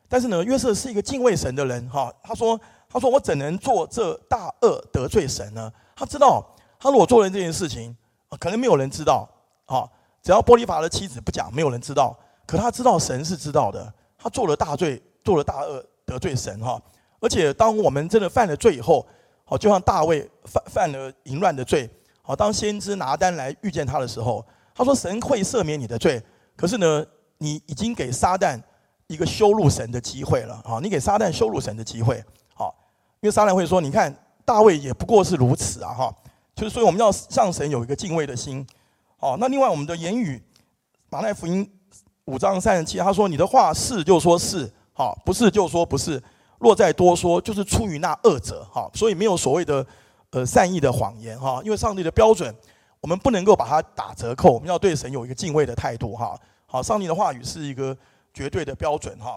[0.09, 2.15] 但是呢，约瑟是一个敬畏神的人哈。
[2.23, 2.57] 他说
[2.89, 7.97] ：“他说我怎能做这大恶得罪神呢？”他知道，他如果做了这件事情，
[8.39, 9.29] 可能没有人知道
[9.67, 9.91] 啊。
[10.23, 12.17] 只要波利法的妻子不讲，没有人知道。
[12.47, 13.93] 可他知道神是知道的。
[14.17, 16.81] 他做了大罪，做了大恶得罪神哈。
[17.21, 19.07] 而且当我们真的犯了罪以后，
[19.45, 21.89] 好，就像大卫犯犯了淫乱的罪，
[22.23, 26.23] 好，当先知拿单来遇见他的时候，他说：“神会赦免你的罪。”
[26.57, 27.05] 可是呢，
[27.39, 28.61] 你已经给撒旦
[29.07, 30.81] 一个羞辱神的机会了啊！
[30.83, 32.23] 你给撒旦羞辱神的机会，
[32.55, 32.75] 好，
[33.21, 36.15] 因为撒旦会说：“你看大卫也不过是如此啊，哈，
[36.55, 38.67] 就是所以我们要向神有一个敬畏的心。
[39.17, 40.43] 好，那另外我们的言语，
[41.11, 41.69] 马太福音
[42.25, 46.23] 五章三十七，他说：“你的话是就说是，好，不是就说不是。
[46.59, 49.85] 若再多说，就是出于那恶者。”哈，所以没有所谓的
[50.31, 52.55] 呃善意的谎言哈，因为上帝的标准，
[53.01, 56.39] 我们不能够把它打折扣，我们要对神有一个敬畏的态度哈。
[56.67, 57.97] 好，上帝的话语是一个
[58.33, 59.37] 绝对的标准哈。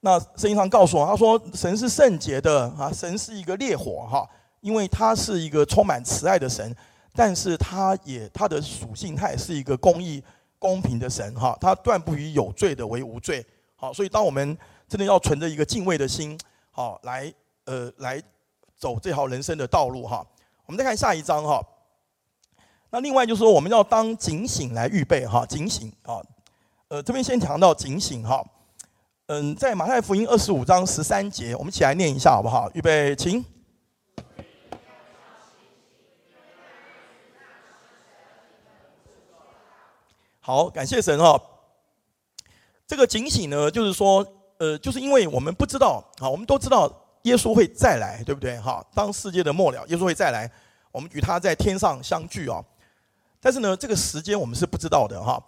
[0.00, 4.28] 那圣经上告诉我，他说神是圣洁的啊，神是一个烈火哈，
[4.60, 6.74] 因为他是一个充满慈爱的神。
[7.14, 10.22] 但是他也他的属性，他也是一个公义、
[10.58, 13.44] 公平的神哈，他断不以有罪的为无罪。
[13.82, 16.38] 好，所以当我们真的要存着一个敬畏的心，
[16.70, 18.22] 好来呃来
[18.76, 20.24] 走这条人生的道路哈。
[20.66, 21.60] 我们再看下一章哈。
[22.90, 26.22] 那另外就是说，我们要当警醒来预备哈，警醒啊。
[26.86, 28.40] 呃，这边先讲到警醒哈。
[29.26, 32.70] 嗯，在马太福音二十五章十三节，我们一起来念一下好不好？
[32.74, 33.44] 预备，请。
[40.38, 41.40] 好，感谢神哈。
[42.92, 44.22] 这个警醒呢，就是说，
[44.58, 46.86] 呃，就是因为我们不知道，啊，我们都知道
[47.22, 48.60] 耶稣会再来，对不对？
[48.60, 50.52] 哈，当世界的末了，耶稣会再来，
[50.90, 52.62] 我们与他在天上相聚啊。
[53.40, 55.42] 但是呢，这个时间我们是不知道的哈。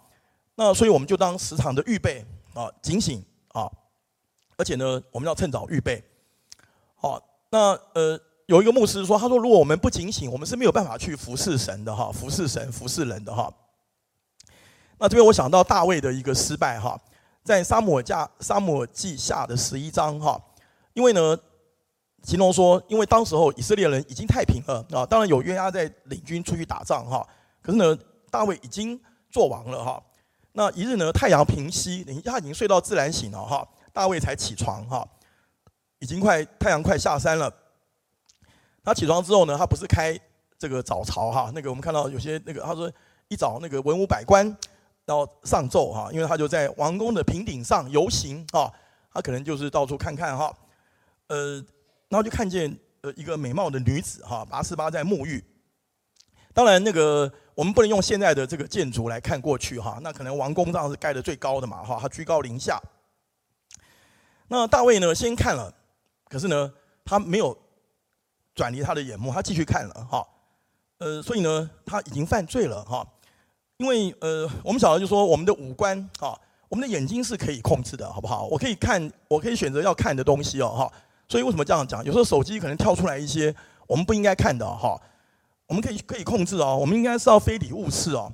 [0.55, 3.69] 那所以我们就当时常的预备啊，警醒啊，
[4.57, 6.03] 而且呢，我们要趁早预备。
[6.95, 13.53] 好，那呃，有一个牧师说，他说，如果我们不警醒，我们是没有办法去服侍神的哈，服侍神、服侍人的哈。
[14.97, 16.99] 那这边我想到大卫的一个失败哈，
[17.45, 20.35] 在撒母耳下撒母耳记下的十一章哈，
[20.93, 21.37] 因为呢，
[22.23, 27.23] 形容说，因为当时候以色列人已经太平了啊，当然有约押在领军出去打仗哈，
[27.61, 27.95] 可是呢，
[28.31, 30.01] 大卫已经做王了哈。
[30.53, 35.07] 那一日呢，太阳平西，他已经睡到自然醒了哈，大卫才起床哈，
[35.99, 37.53] 已经快太阳快下山了。
[38.83, 40.19] 他起床之后呢，他不是开
[40.57, 42.91] 这个早朝哈，那个我们看到有些那个他说
[43.27, 44.57] 一早那个文武百官。
[45.05, 48.73] 然后上奏哈，因为他就在王宫的平顶上游行哈，
[49.13, 50.51] 他可能就是到处看看哈，
[51.27, 51.57] 呃，
[52.09, 55.43] 然后就看见呃一个美貌的女子哈，拔示巴在沐浴。
[56.53, 62.81] 当然那个我们不能用现在的这个建筑来看过去哈，那可能王宫上是盖的最高的嘛哈，他居高临下。
[64.47, 65.71] 那大卫呢先看了，
[66.29, 67.55] 可是呢他没有
[68.55, 70.27] 转离他的眼目，他继续看了哈，
[70.97, 73.05] 呃，所以呢他已经犯罪了哈。
[73.77, 78.45] 因为呃，我们晓得就说，我们的五官啊，我们的眼睛是可以控制的，好不好？
[78.45, 80.91] 我可以看，我可以选择要看的东西哦，哈。
[81.27, 82.01] 所以为什么这样讲？
[82.05, 83.53] 有时候手机可能跳出来一些
[83.85, 84.97] 我们不应该看的哈，
[85.67, 88.31] 我们可以可以控制哦，我们应该是要非礼勿视哦。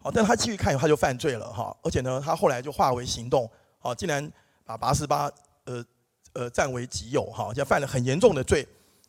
[0.00, 1.76] 好，但他继续看，他就犯罪了哈。
[1.82, 4.30] 而且呢，他后来就化为行动，好，竟然
[4.64, 5.28] 把八十八
[5.64, 5.84] 呃
[6.34, 8.64] 呃占为己有哈，就犯了很严重的罪。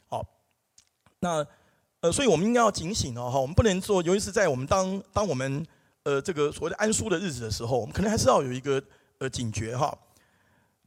[0.08, 0.26] 好，
[1.20, 1.46] 那。
[2.02, 5.66] 呃，所以我们应该要警醒哦，哈，我们不能说，尤其是在我们当当我们
[6.04, 8.82] 呃这个所谓的安舒的日子的时候，我们可能还是要有一个
[9.18, 9.94] 呃警觉哈。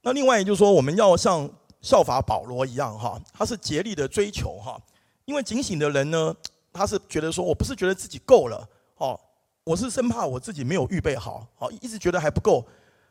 [0.01, 1.47] 那另外就是说，我们要像
[1.83, 4.81] 效法保罗一样哈，他是竭力的追求哈，
[5.27, 6.35] 因为警醒的人呢，
[6.73, 9.21] 他是觉得说我不是觉得自己够了哦，
[9.65, 12.67] 我是生怕我自己没有预备好，好一直觉得还不够，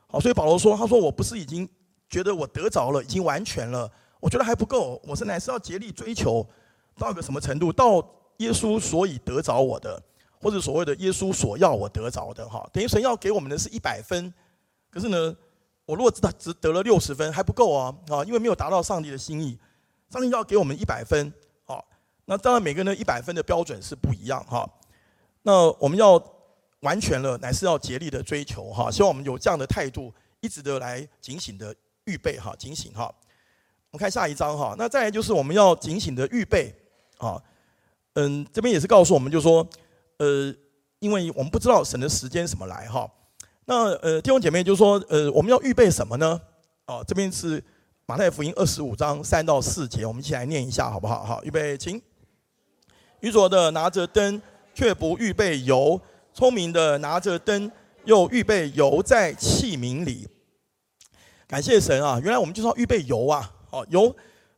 [0.07, 1.69] 好，所以保罗说，他说我不是已经
[2.09, 3.87] 觉得我得着了，已经完全了，
[4.19, 6.43] 我觉得还不够，我是乃是要竭力追求。
[7.01, 7.73] 到一个什么程度？
[7.73, 7.97] 到
[8.37, 10.01] 耶稣所以得着我的，
[10.39, 14.33] 或者所谓的耶稣所要我得着的，哈，等于神要给我们的是一百分，
[14.89, 15.35] 可是呢，
[15.85, 19.57] 我如果只只得了六十分还不够啊，啊，因为没有达到上帝的心意，
[20.09, 21.31] 上帝要给我们一百分，
[21.65, 21.83] 好，
[22.25, 24.67] 那当然每个人的一百分的标准是不一样，哈，
[25.43, 26.23] 那我们要
[26.79, 33.03] 完全了，乃是要竭力的追求，哈，希望我们有这样的态度，一直的来警醒的预备，哈，警醒，哈，
[33.91, 36.73] 我们看下一章，哈，那再来就是我们要警醒的预备。
[37.27, 37.41] 啊，
[38.15, 39.65] 嗯，这边也是告诉我们，就是说，
[40.17, 40.53] 呃，
[40.99, 43.10] 因为我们不知道神的时间什么来哈。
[43.65, 46.41] 那呃，弟兄姐妹就是说，呃，我们要预备什么呢？
[46.86, 47.63] 啊，这边是
[48.05, 51.23] 马太福音二十五章三到四节，我们一起来念一下好不好？
[51.23, 52.01] 好，预备，请。
[53.19, 54.41] 愚拙的拿着灯
[54.73, 56.01] 却不预备油，
[56.34, 57.71] 聪明的拿着灯
[58.05, 60.27] 又预备油在器皿里。
[61.47, 63.53] 感谢神啊，原来我们就是要预备油啊。
[63.69, 64.13] 好，油，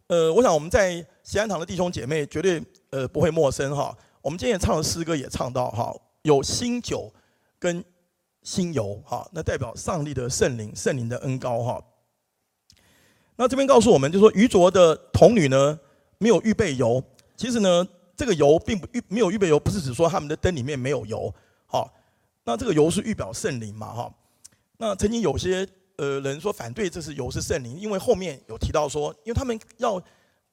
[0.07, 1.05] 呃，我想我们在。
[1.25, 7.09] 西安堂的弟兄姐妹绝对呃不会陌生哈，我们今天唱的诗歌也唱到哈，有新酒
[7.57, 7.81] 跟
[8.41, 11.81] 新油哈，那代表上帝的圣灵，圣灵的恩膏哈。
[13.37, 15.79] 那这边告诉我们，就是说愚拙的童女呢
[16.17, 17.01] 没有预备油，
[17.37, 17.87] 其实呢
[18.17, 21.33] 这个油并不预没有预备油，不是指说他们的灯里面没有油，
[21.65, 21.89] 好，
[22.43, 24.13] 那这个油是预表圣灵嘛哈。
[24.75, 25.65] 那曾经有些
[25.97, 30.03] 呃人说反对这是油是圣灵，因为后面有提到说，因为他们要。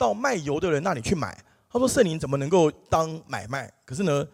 [0.00, 3.70] 到卖油的人那里去买，他说圣灵怎么能够当买卖？
[3.84, 4.26] 可是呢，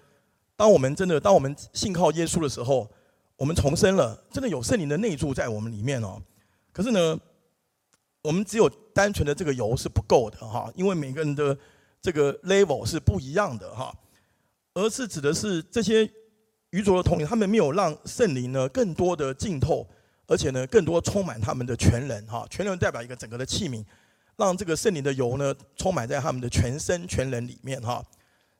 [0.55, 2.89] 当我们真的当我们信靠耶稣的时候，
[3.35, 6.23] 我们重生了，真的有圣灵的内住在我们里面哦。
[6.73, 7.19] 可是呢，
[8.23, 11.59] 我们只有单纯的这个油是不够的哈，因为每个人的
[12.01, 13.93] 这个 level 是不一样的哈，
[14.75, 16.09] 而是指的是这些
[16.71, 19.85] 愚拙的童女，他们没有让圣灵呢更多的浸透，
[20.27, 23.85] 而且呢更多充满他们的全人哈，全人代表一个整个的器皿，
[24.37, 28.05] 让这个圣灵的油呢充满在他们的全身全人里面哈，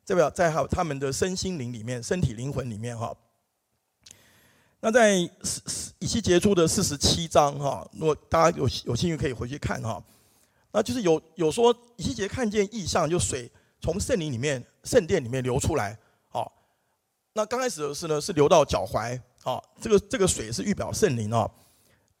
[0.05, 3.15] 代表在他他们的身心灵里面，身体灵魂里面哈。
[4.79, 10.01] 那在以西结书的四十七章哈，如果大家有有兴趣可以回去看哈，
[10.71, 13.51] 那就是有有说以西结看见异象，就水
[13.81, 15.97] 从圣灵里面圣殿里面流出来，
[16.29, 16.53] 好，
[17.33, 21.49] 那刚开始的是呢是流到脚踝，啊，这个这个水是预表圣灵啊，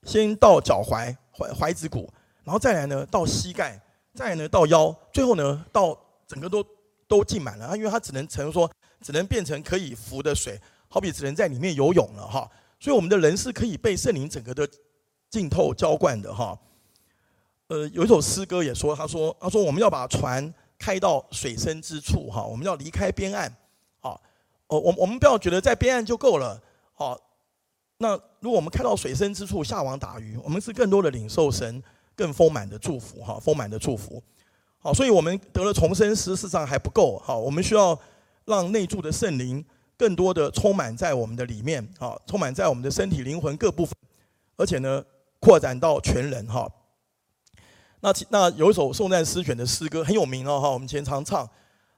[0.03, 2.09] 先到脚踝踝踝子骨，
[2.43, 3.79] 然后再来呢到膝盖，
[4.13, 6.65] 再来呢到腰，最后呢到整个都
[7.07, 10.59] 都浸满了，因为它只能成说只能变成可以浮的水。
[10.89, 14.65] 好比只能在里面游泳了哈，所以我们的人是可以被圣灵整个的
[15.29, 16.57] 浸透浇灌的哈。
[17.67, 23.53] 呃，有一首诗歌也说，他说，他说我们要把船开到水深之处哈，我们要离开边岸，
[23.99, 24.21] 好，
[24.67, 26.57] 哦，我我们不要觉得在边岸就够了，
[26.99, 27.15] 好，
[27.99, 31.81] 那如果我们看到水深之处下网打鱼，我们是更多的领受神
[32.15, 34.21] 更丰满的祝福哈，丰满的祝福，
[34.79, 37.97] 好，所以我们得了重生，事实上还不够，好，我们需要
[38.45, 39.63] 让内住的圣灵。
[39.99, 43.95] 更多的充满在我们的里面，哈，充满在我们的身体、灵魂各部分，
[44.55, 45.03] 而且呢，
[45.39, 46.71] 扩展到全人，哈。
[48.01, 51.49] 那那有一首颂赞诗选的诗歌很有名哦，哈，我们前常唱。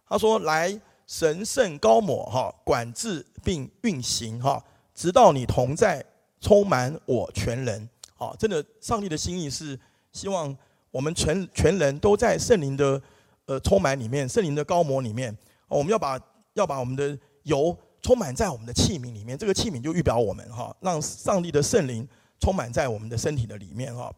[0.08, 4.64] 他说：“来，神圣高抹，哈，管制并运行，哈，
[5.00, 6.04] 直到你同在，
[6.42, 9.80] 充满我全人。”好，真的，上帝的心意是
[10.12, 10.54] 希望
[10.92, 13.02] 我们全全人都在圣灵的
[13.46, 15.34] 呃充满里面，圣灵的膏抹里面。
[15.70, 16.20] 我们要把
[16.56, 17.78] 要把我们的油。
[18.02, 22.08] 充满在我们的器皿里面，这个器皿就预表我们哈，让上帝的圣灵
[22.40, 24.10] 充满在我们的身体的里面哈。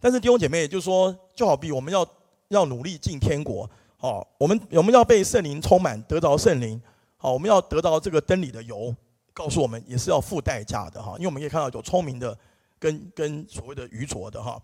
[0.00, 2.06] 但是弟兄姐妹，也就是说，就好比我们要
[2.48, 6.80] 要努力进天国，好，我们我们要被圣灵充满，得着圣灵，
[7.18, 8.96] 好，我们要得到这个灯里的油，
[9.40, 11.14] 告诉我们也是要付代价的哈。
[11.16, 12.36] 因为我们可以看到有聪明的
[12.78, 14.60] 跟跟所谓的愚拙的哈，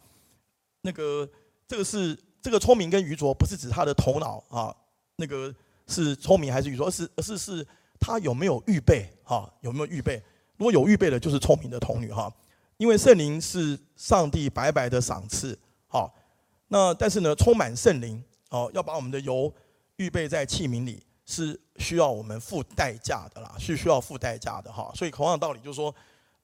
[0.83, 1.29] 那个
[1.67, 4.75] 这个是这个聪明跟愚拙，不是指他的头脑啊，
[5.17, 5.55] 那个。
[5.89, 6.89] 是聪明还是愚拙？
[6.89, 7.65] 而是而是是
[8.01, 9.09] 他有没有预备？
[9.23, 10.21] 哈，有没有预备？
[10.57, 12.29] 如果有预备的，就是聪明的童女哈。
[12.77, 16.13] 因为圣灵是上帝白白的赏赐，好。
[16.67, 19.55] 那但是呢，充满圣灵哦，要把我们的油
[19.99, 24.91] 预备在器皿里，是需要我们付代价的啦，是需要付代价的哈。
[24.95, 25.95] 所以同样的道理就是说，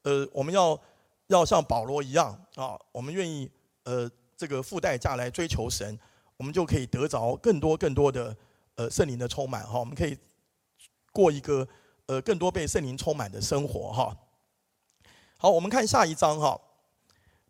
[0.02, 0.78] 呃，我们要
[1.28, 3.50] 要像保罗一样啊，我们愿意
[3.84, 5.98] 呃这个付代价来追求神，
[6.36, 8.36] 我们就可以得着更多更多的。
[8.74, 10.16] 呃，圣灵的充满哈，我们可以
[11.12, 11.68] 过一个
[12.06, 14.16] 呃更多被圣灵充满的生活哈。
[15.36, 16.58] 好，我们看下一章哈。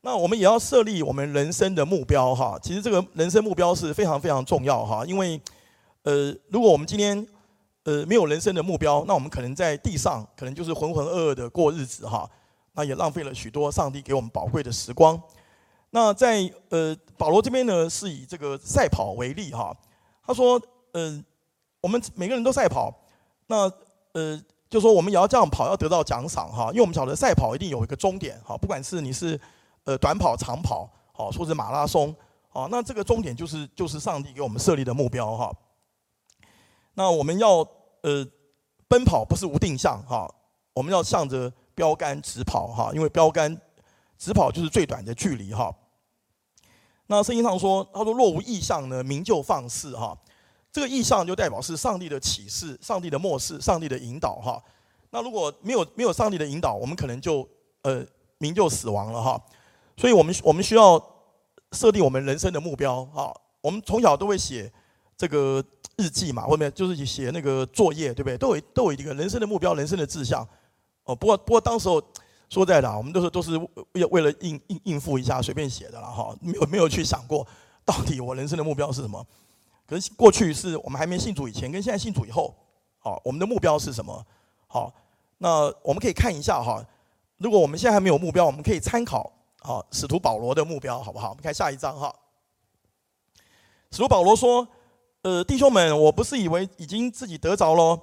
[0.00, 2.58] 那我们也要设立我们人生的目标哈。
[2.60, 5.40] 其实这个人生目标是非常非常重要哈，因为
[6.02, 7.26] 呃，如果我们今天
[7.84, 12.28] 呃没有人生的目标，那我们可能在地上可能就是浑浑噩噩的过日子哈。
[12.74, 15.20] 那也浪费了许多上帝给我们宝贵的时光。
[15.90, 19.76] 那在呃保罗这边呢，是以这个赛跑为例哈。
[20.26, 20.60] 他说。
[20.94, 21.24] 呃，
[21.80, 22.94] 我们每个人都赛跑，
[23.46, 23.60] 那
[24.12, 24.38] 呃，
[24.68, 26.68] 就说我们也要这样跑，要得到奖赏哈。
[26.68, 29.40] 因为我们晓得赛跑一定有一个终点哈，不管是你是
[29.84, 32.14] 呃短跑、长跑，好，或者马拉松，
[32.50, 35.50] 好，那这个终点就是就是上帝给我们设立的目标哈。
[36.94, 37.66] 那我们要
[38.02, 38.26] 呃
[38.88, 40.32] 奔跑不是无定向哈，
[40.74, 43.58] 我们要向着标杆直跑哈，因为标杆
[44.18, 45.74] 直跑就是最短的距离哈。
[47.06, 50.16] 那圣经上说，他说若无异象呢，民就放肆哈。
[50.70, 54.62] 这个异象就代表是上帝的启示、上帝的默示、上帝的引导哈。
[55.10, 57.46] 那如果没有没有上帝的引导，我们可能就
[57.82, 58.02] 呃
[58.38, 59.38] 民就死亡了哈。
[59.98, 60.98] 所以我们我们需要
[61.72, 63.34] 设定我们人生的目标哈。
[63.60, 64.72] 我们从小都会写
[65.22, 65.64] 这个
[65.96, 68.36] 日记嘛，后面就是写那个作业，对不对？
[68.36, 70.42] 都有都有一个人生的目标、人生的志向。
[71.04, 72.02] 哦，不过不过当时候
[72.48, 73.56] 说在哪，我们都是都是
[73.92, 76.36] 为为了应应应付一下，随便写的了哈。
[76.40, 77.46] 没有没有去想过
[77.84, 79.24] 到底我人生的目标是什么。
[79.86, 82.52] 可是过去是我们还没信主以前，跟现在信主以后，
[82.98, 84.26] 好，我们的目标是什么？
[84.66, 84.92] 好，
[85.38, 86.84] 那我们可以看一下哈。
[87.38, 91.28] 如果我们现在还没有目标，我们可以参考好使徒保罗的目标，好不好？
[91.28, 92.12] 我们看下一章哈。
[93.92, 94.66] 使徒保罗说
[95.22, 98.00] ：“呃，弟兄们，我不是以为已经自己得着了，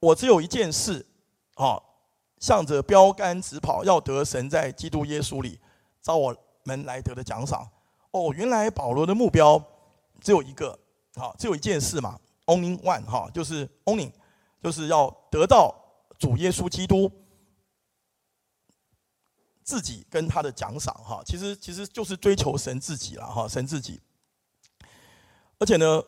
[0.00, 1.06] 我只有一件事，
[1.54, 2.04] 好，
[2.38, 5.58] 向着标杆直跑，要得神在基督耶稣里
[6.00, 7.68] 召我们来得的奖赏。”
[8.12, 9.62] 哦，原来保罗的目标
[10.20, 10.78] 只有一个。
[11.14, 12.16] 好，只有一件事嘛
[12.46, 14.12] ，only one 哈，就是 only，
[14.62, 15.74] 就是要得到
[16.16, 17.10] 主耶稣基督
[19.64, 21.20] 自己跟他的奖赏哈。
[21.26, 24.00] 其实其实就是追求神自己了哈，神自己。
[25.58, 26.00] 而且呢，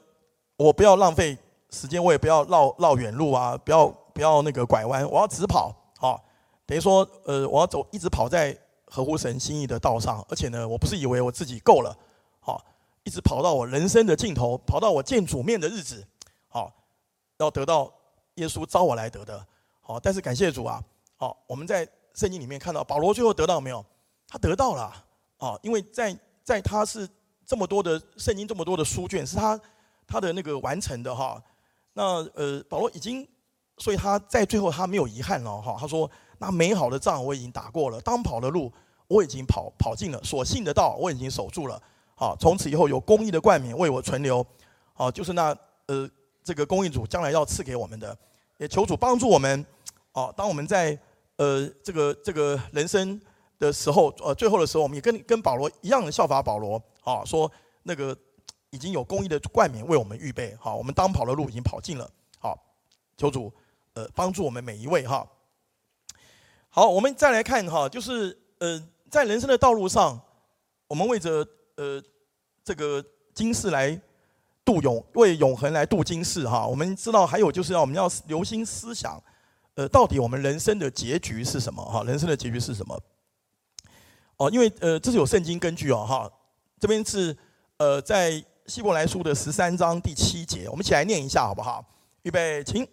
[0.61, 1.39] 我不要浪费
[1.71, 6.23] 时间，我也不要绕绕远路啊，不要不要那个拐弯，我要直跑好，
[6.67, 8.55] 等于说呃，我要走一直跑在
[8.85, 10.23] 合乎神心意的道上。
[10.29, 11.97] 而且呢，我不是以为我自己够了。
[12.41, 12.63] 好
[13.05, 16.07] 一直跑到我人生的尽头，跑到我见主面的日子，
[16.49, 16.71] 好，
[17.39, 17.91] 要得到
[18.35, 19.47] 耶稣召我来得的，
[19.81, 19.99] 好。
[19.99, 20.85] 但是感谢主啊，
[21.17, 23.83] 好，我们在圣经里面看到保罗最后得到没有？
[24.29, 24.93] 他得到了
[25.39, 27.09] 啊，因为在在他是
[27.47, 29.59] 这么多的圣经这么多的书卷是他
[30.11, 31.41] 他的那个完成的哈。
[31.93, 33.27] 那呃，保罗已经，
[33.79, 35.77] 所以他在最后他没有遗憾了哈。
[35.79, 38.73] 他说：“那美好的仗我已经打过了，当跑的路
[39.07, 41.81] 我已经跑跑尽了，所信的道我已经守住了。”
[42.15, 44.45] 好，从此以后有公义的冠冕为我存留，
[44.93, 45.57] 好，就是那
[45.87, 46.07] 呃
[46.45, 48.15] 这个公义主将来要赐给我们的，
[48.59, 49.65] 也求主帮助我们，
[50.13, 50.99] 好，当我们在
[51.37, 53.19] 呃这个这个人生
[53.59, 57.51] 的时候，呃最后的时候，我们也跟跟保罗一样的效法保罗，好，说
[57.85, 58.15] 那个
[58.71, 62.59] 已经有公益的冠冕为我们预备，好，我们当跑的路已经跑尽了，好，
[63.17, 63.53] 求主
[63.95, 65.27] 呃帮助我们每一位哈。
[66.69, 70.21] 好，我们再来看哈，就是呃在人生的道路上，
[70.89, 71.47] 我们为着。
[71.77, 72.03] 呃，
[72.63, 73.03] 这个
[73.33, 73.99] 今世来
[74.67, 76.67] 度永，为永恒来度今世哈。
[76.67, 79.19] 我们知道还有就是要我们要留心思想，
[79.77, 82.05] 呃，到底我们人生的结局是什么哈？
[82.05, 83.03] 人生的结局是什么？
[84.37, 86.31] 哦，因为呃，这是有圣经根据哦哈。
[86.79, 87.35] 这边是
[87.79, 91.85] 呃，在希伯来书的十三章第七节，我们一起来念一下好不好？
[92.23, 92.87] 预备，请。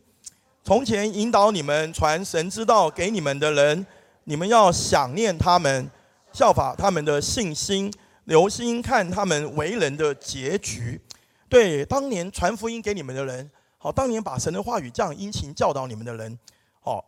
[0.64, 3.86] 从前引导你们传神之道给你们的人，
[4.24, 5.88] 你们要想念他们，
[6.34, 7.94] 效法他们的信心。
[8.24, 11.00] 留心看他们为人的结局，
[11.48, 13.48] 对当年传福音给你们的人，
[13.78, 16.40] 好，当年把神的话语这样殷勤教导你们的人，
[16.82, 17.06] 好，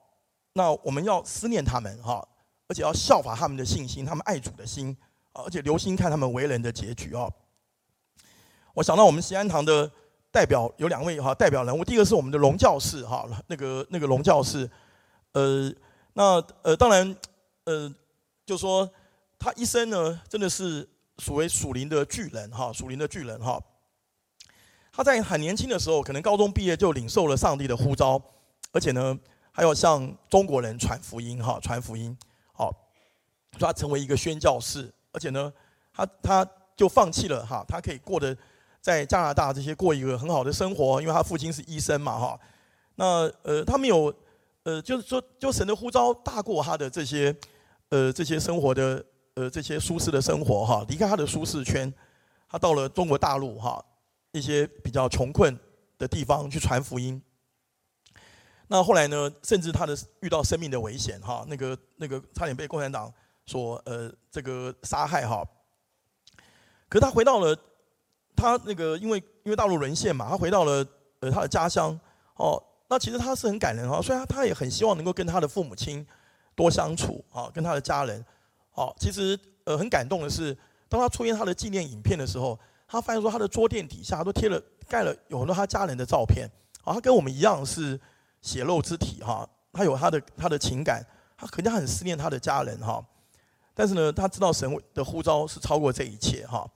[0.54, 2.24] 那我们要思念他们哈，
[2.68, 4.96] 而且要效法他们的信心，他们爱主的心，
[5.34, 7.34] 而且留心看他们为人的结局哦。
[8.74, 9.90] 我想到我们西安堂的
[10.32, 14.70] 代表有两位哈代表人物，第一个是我们的龙教士哈，那个那个龙教士，
[15.34, 15.74] 呃，
[16.14, 17.16] 那呃当然
[17.66, 17.94] 呃，
[18.46, 18.90] 就说
[19.38, 20.88] 他一生呢真的是。
[21.22, 23.62] 属为属灵的巨人哈，属灵的巨人哈。
[24.90, 28.22] 他在很年轻的时候，可能高中毕业就领受了上帝的呼召，
[28.72, 29.20] 而且呢，
[29.52, 32.18] 还要向中国人传福音哈，传福音。
[32.54, 32.74] 好，
[33.60, 35.52] 他成为一个宣教士，而且呢，
[35.92, 36.48] 他他
[36.78, 38.34] 就放弃了哈，他可以过得
[38.82, 42.40] 在加拿大这些过一个很好的生活，因为他父亲是医生嘛哈。
[42.96, 44.14] 那呃，他没有
[44.64, 47.36] 呃，就是说，就神的呼召大过他的这些
[47.90, 49.06] 呃这些生活的。
[49.36, 51.94] 呃，这些舒适的生活哈，离开他的舒适圈，
[52.50, 53.82] 他到了中国大陆哈，
[54.34, 55.58] 一些比较穷困
[55.98, 57.22] 的地方去传福音。
[58.68, 63.14] 那后来呢，甚至他的遇到生命的危险哈，那个那个差点被共产党
[63.46, 65.42] 所呃这个杀害哈。
[66.90, 67.58] 可是他回到了
[68.40, 70.86] 他那个，因为因为大陆沦陷嘛，他回到了
[71.20, 72.00] 呃他的家乡
[72.36, 72.62] 哦。
[72.88, 76.04] 那其实他是很感人哈，虽然他也很希望能够跟他的父母亲
[76.56, 78.26] 多相处啊，跟他的家人。
[78.72, 86.50] 好，其实呃很感动的是，当他出现他的纪念影片的时候，他发现说他的桌垫底下都贴了盖了有很多他家人的照片。
[86.84, 88.00] 啊，他跟我们一样是
[88.42, 91.06] 血肉之体哈，他有他的他的情感，
[91.38, 93.06] 他肯定很思念他的家人哈。
[93.76, 96.68] 但是呢，他知道神的呼召是超过这一切哈。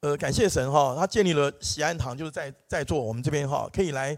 [0.00, 4.16] 呃，感谢神哈，他建立了喜安堂，就是在在座我们这边哈，可以来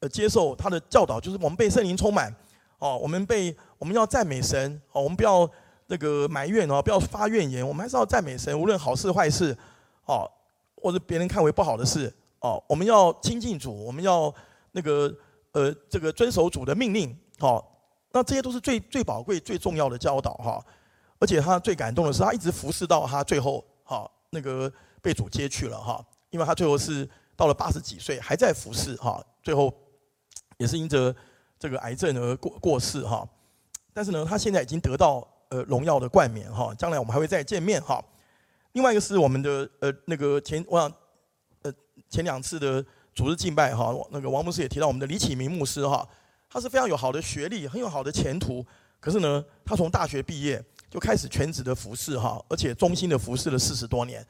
[0.00, 2.34] 呃接受他的教导，就是我们被圣灵充满
[2.78, 5.50] 哦，我们被我们要赞美神哦，我们不要。
[5.92, 8.56] 那个埋怨哦，不要发怨言，我们还是要赞美神。
[8.56, 9.52] 无论好事坏事，
[10.04, 10.24] 哦，
[10.76, 14.32] 或者别人看为不好的事，哦，我们要亲近主，我们要
[14.70, 15.12] 那个
[15.50, 17.60] 呃，这个遵守主的命令，哦，
[18.12, 20.64] 那这些都是最最宝贵、最重要的教导哈。
[21.18, 29.72] 而且他最感动的是，他一直服侍到他最后，哈，那个被主接去了哈，因为他最后是到了八十几岁还在服侍哈，最后
[30.58, 31.14] 也是因着
[31.58, 33.28] 这个癌症而过过世哈。
[33.92, 35.26] 但是呢，他现在已经得到。
[35.52, 38.00] 呃，荣耀的冠冕哈，将来我们还会再见面哈。
[38.70, 40.88] 另外一个是我们的呃那个前我想
[41.62, 41.72] 呃
[42.08, 42.80] 前两次的
[43.12, 46.08] 主日敬拜哈，那个王牧师也提到我们的李启明牧师哈，
[46.48, 48.64] 他是非常有好的学历，很有好的前途。
[49.00, 54.24] 可是呢，他从大学毕业就开始全职的服侍哈，而且忠心的服侍了四十多年。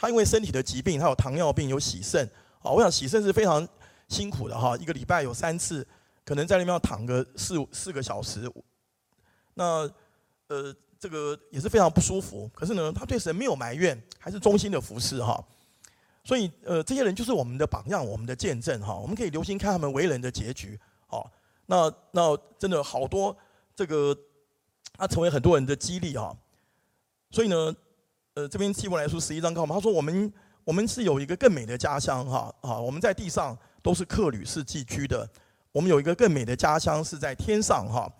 [0.00, 2.26] 他因为身体的疾病，他有糖尿病，有洗肾
[2.62, 2.70] 啊。
[2.70, 3.68] 我想洗肾是非常
[4.08, 5.86] 辛苦的哈，一个礼拜有三次，
[6.24, 8.50] 可能在那边要躺个四四个小时。
[9.52, 9.86] 那
[10.48, 12.50] 呃，这个也是非常不舒服。
[12.54, 15.38] 可是呢，他对神没有埋怨，还是忠心的服侍哈。
[16.24, 18.94] 所以呃，这些人就是我们的榜样，我们的见证哈。
[18.94, 20.80] 我们可以留心看他们为人的结局。
[21.06, 21.30] 好，
[21.66, 23.36] 那那真的好多
[23.76, 24.16] 这个，
[24.96, 26.34] 他成为很多人的激励哈。
[27.30, 27.76] 所以呢，
[28.40, 30.32] 呃，这边希伯来书十一章告诉我们，他说我们
[30.64, 35.28] 我们是有一个更美的家乡哈啊，我们在地上都是客旅是寄居的，
[35.72, 38.10] 我们有一个更美的家乡是在天上哈。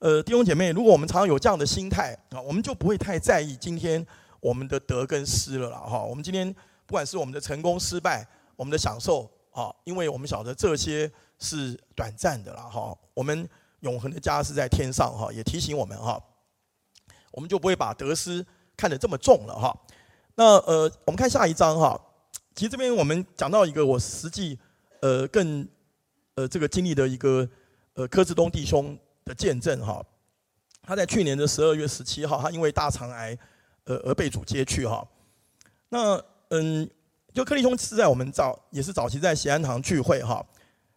[0.00, 4.04] 呃，弟兄姐妹，如果我们常常有这样的心态啊，我们就不会太在意今天
[4.40, 6.02] 我们的得跟失了啦哈。
[6.02, 6.52] 我们今天
[6.84, 11.08] 不管是我们的成功失败，我们的享受啊，因为我们晓得这些。
[11.44, 13.48] 是短暂的啦哈，我们
[13.80, 16.16] 永恒的家是在天上哈，也提醒我们哈，
[17.32, 18.46] 我们就不会把得失
[18.76, 19.76] 看得这么重了哈。
[20.34, 22.00] 那呃，我们看下一章哈，
[22.54, 24.58] 其实这边我们讲到一个我实际
[25.00, 25.68] 呃更
[26.34, 27.48] 呃这个经历的一个
[27.94, 30.02] 呃柯志东弟兄的见证哈，
[30.82, 33.36] 他在去年的十二月十七号，他因为大肠癌
[33.84, 35.06] 呃而被主接去哈。
[35.90, 36.88] 那嗯，
[37.34, 40.44] 就柯弟兄是在我们早也是早期在咸安堂聚会哈。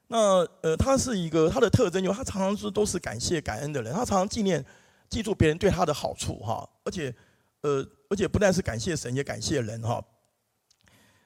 [0.07, 4.63] 那呃，他是一个他的特征，就他常常是都是感谢感恩的人，他常常纪念
[5.09, 7.13] 记住别人对他的好处哈，而且
[7.65, 9.99] 呃，而且不但是感谢神，也感谢人哈。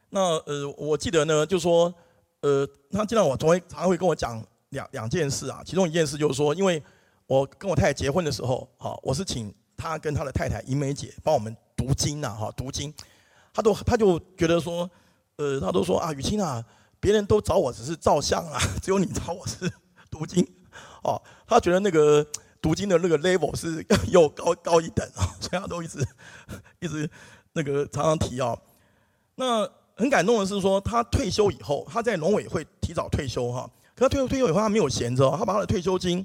[0.09, 1.93] 那呃，我记得呢，就说
[2.39, 6.81] 呃，他经常我总会常常会跟我讲两两件事啊，其中一件事就是说，因为
[7.27, 12.93] 我跟我太太结婚的时候，哈，我是请他跟他的太太银梅姐帮我们读经呐，哈，读经，
[13.53, 14.89] 他都他就觉得说，
[15.35, 16.65] 呃，他都说啊，雨清啊。
[17.01, 19.71] 别人都找我只是照相啊， 只有你找我是
[20.11, 20.45] 读经，
[21.01, 21.15] 哦，
[21.47, 22.25] 他觉得那个
[22.61, 26.05] 读经的那个 level 是 又高高一等啊， 所以他都一直
[26.79, 27.09] 一直
[27.53, 28.57] 那个常常提啊。
[29.35, 36.23] 那很感动的是说，他退休以后，他在农委会提早退休哈，可他退休退休以后，他没有闲着，他把他的退休金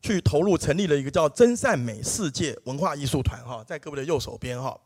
[0.00, 4.78] 去投入成立了一个叫真善美世界文化艺术团哈，在各位的右手边哈。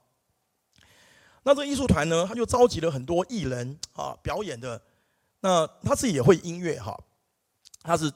[1.42, 4.80] 那这个艺术团呢，他就召集了很多艺人啊表演的。
[5.40, 6.94] 那他自己也会音乐哈，
[7.82, 8.12] 他是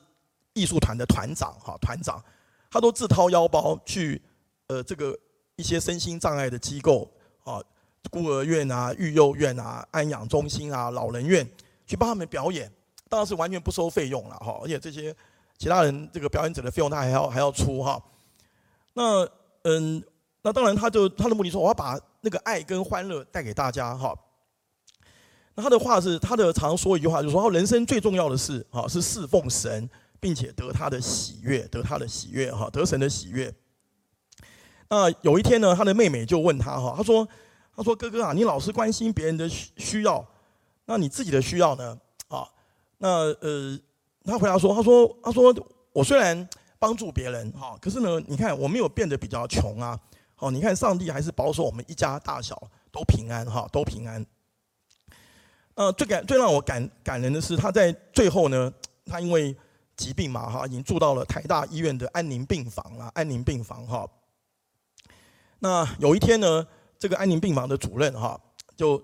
[0.53, 2.23] 艺术团的团长哈，团长，
[2.75, 4.21] 他都自掏腰包去
[4.67, 5.17] 呃这个
[5.55, 7.09] 一些身心障碍的机构
[7.45, 7.63] 啊，
[8.11, 11.49] 孤儿院啊、育幼院啊、安养中心啊、老人院
[11.87, 12.69] 去帮他们表演，
[13.09, 15.15] 当然是完全不收费用了哈，而且这些
[15.57, 18.03] 其他人这个表演者的费用他还要还要出哈。
[18.95, 19.25] 那
[19.63, 20.03] 嗯，
[20.43, 24.13] 那当然他就他的目的说我要把那个爱跟欢乐带给大家哈。
[25.55, 29.89] 那他的话是，他的常说一句话，就是说，人生最重要的事，哈，是侍奉神，
[30.25, 33.55] 并且得他的喜悦，得他的喜悦，哈，得神的喜悦。
[34.89, 37.29] 那有一天呢，他的妹妹就问他，哈，他说，
[37.77, 40.27] 他说，哥哥啊，你老是关心别人的需需要，
[40.87, 42.01] 那你自己的需要呢？
[42.29, 42.49] 啊，
[42.97, 43.79] 那呃，
[44.25, 45.55] 他回答说，他说，他说，
[45.93, 46.49] 我虽然
[46.79, 50.01] 帮助别人，哈，可是呢，你看我没有变得比较穷啊，
[50.35, 54.25] 好，你看上帝还是保守我们一家大小都平安，哈，都平安。
[55.75, 58.73] 呃，最感最让我感感人的是，他在最后呢，
[59.05, 59.55] 他因为
[59.97, 64.09] 疾病嘛，哈，已经住到了台大医院的安宁病房了，安宁病房哈。
[65.59, 66.67] 那有一天呢，
[66.99, 68.41] 这个安宁病房的主任哈，
[68.77, 69.03] 就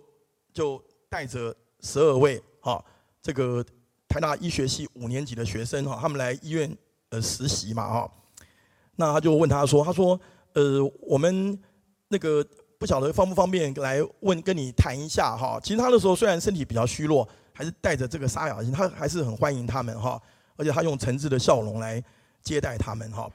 [0.53, 2.85] 就带着十二位哈，
[3.23, 3.65] 这个
[4.09, 6.77] 台大医学系五年级的学生哈，他们来医院
[7.11, 8.13] 呃实习嘛哈。
[8.97, 10.21] 那他就问他说，他说，
[10.55, 11.59] 呃，我们
[12.09, 12.47] 那个。
[12.81, 15.61] 不晓得方不方便来问跟你谈一下哈。
[15.63, 20.19] 其实他那时候虽然身体比较虚弱，还是带着这个沙哑心，他还是很欢迎他们哈。
[20.61, 22.03] 而且他用诚挚的笑容来
[22.43, 23.27] 接待他们哈。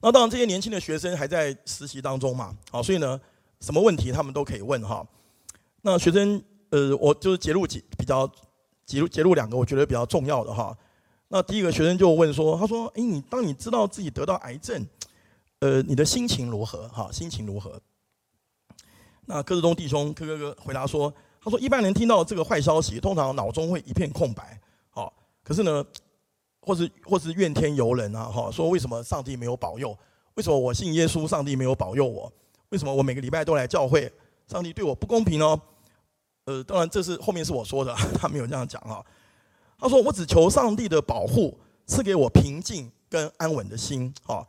[0.00, 3.18] 那当然这些年轻的学生还在实习当中嘛，好，所以呢，
[3.60, 5.02] 什么问题他们都可以问哈。
[5.80, 8.30] 那学生呃，我就是截录几比较
[8.84, 10.76] 截录截录两个我觉得比较重要的哈。
[11.28, 14.86] 那第一个学生就问说，他说：“哎，你当你知道自己得到癌症，
[15.60, 16.86] 呃，你的心情如何？
[16.88, 17.80] 哈，心情如何？”
[19.26, 24.60] 那柯志东弟兄柯哥哥回答说：“他说一般人听到这个坏消息，通常脑中会一片空白，
[25.44, 25.84] 可是呢，
[26.60, 29.96] 或是或是怨天尤人啊，哈，说为什么上帝没有保佑？
[30.34, 32.32] 为什么我信耶稣，上帝没有保佑我？
[32.70, 34.10] 为什么我每个礼拜都来教会，
[34.48, 35.60] 上帝对我不公平呢？
[36.46, 39.04] 呃，当然这是后面是我说的， 他没有这样讲哈。
[39.78, 44.44] 他说我只求上帝的保护，赐给我平静跟安稳的心，哈，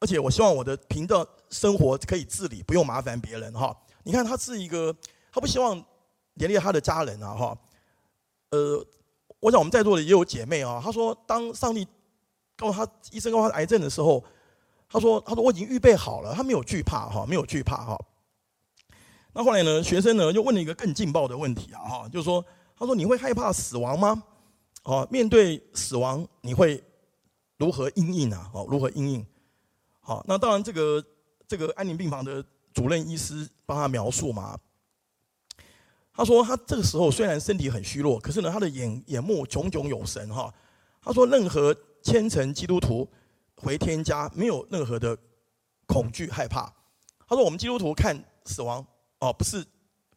[0.00, 4.92] 而且我希望我的平的生活可以自理，不用麻烦别人，哈。”你看，他是一个，
[5.30, 5.80] 他不希望
[6.34, 7.58] 连累他的家人啊，哈。
[8.50, 8.84] 呃，
[9.42, 10.80] 我想我们在座的也有姐妹啊。
[10.82, 11.84] 她说，当上帝
[12.56, 14.22] 告诉她医生告诉她癌症的时候，
[14.88, 18.00] 她说，她说我已经预备好了，她没有惧怕哈，没有惧怕哈。
[19.32, 22.44] 那后来呢，学生呢又问了一个更劲爆的问题啊，哈，就是说，
[22.78, 24.22] 他说你会害怕死亡吗？
[24.84, 26.80] 哦，面对死亡你会
[27.58, 28.48] 如何应应啊？
[28.54, 29.26] 哦，如何应应？
[30.00, 31.04] 好，那当然这个
[31.48, 32.42] 这个安宁病房的。
[32.74, 34.58] 主任医师帮他描述嘛，
[36.22, 40.54] 他说他这个时候虽然身体很虚弱，可是呢，他的眼眼目炯炯有神哈。
[41.02, 43.08] 他说，任何虔诚基督徒
[43.56, 45.18] 回天家，没有任何的
[45.84, 46.72] 恐惧害怕。
[47.26, 48.86] 他说，我们基督徒看死亡
[49.18, 49.66] 哦，不是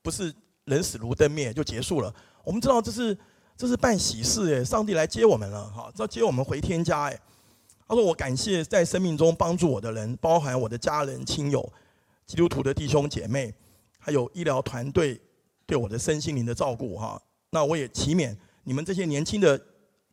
[0.04, 0.32] 不是
[0.66, 2.14] 人死如灯灭就结束了。
[2.44, 3.18] 我们知道这是
[3.58, 7.20] 这是办喜事诶，上帝来接我们了哈，要接我们回天家诶。
[7.88, 11.68] 他说，我感谢在生命中帮助我的人，包含我的家人、亲友、
[12.28, 13.52] 基督徒的弟兄姐妹，
[13.98, 15.20] 还有医疗团队。
[15.68, 19.60] 对我的身心灵的照顾哈，那我也祈勉你们这些年轻的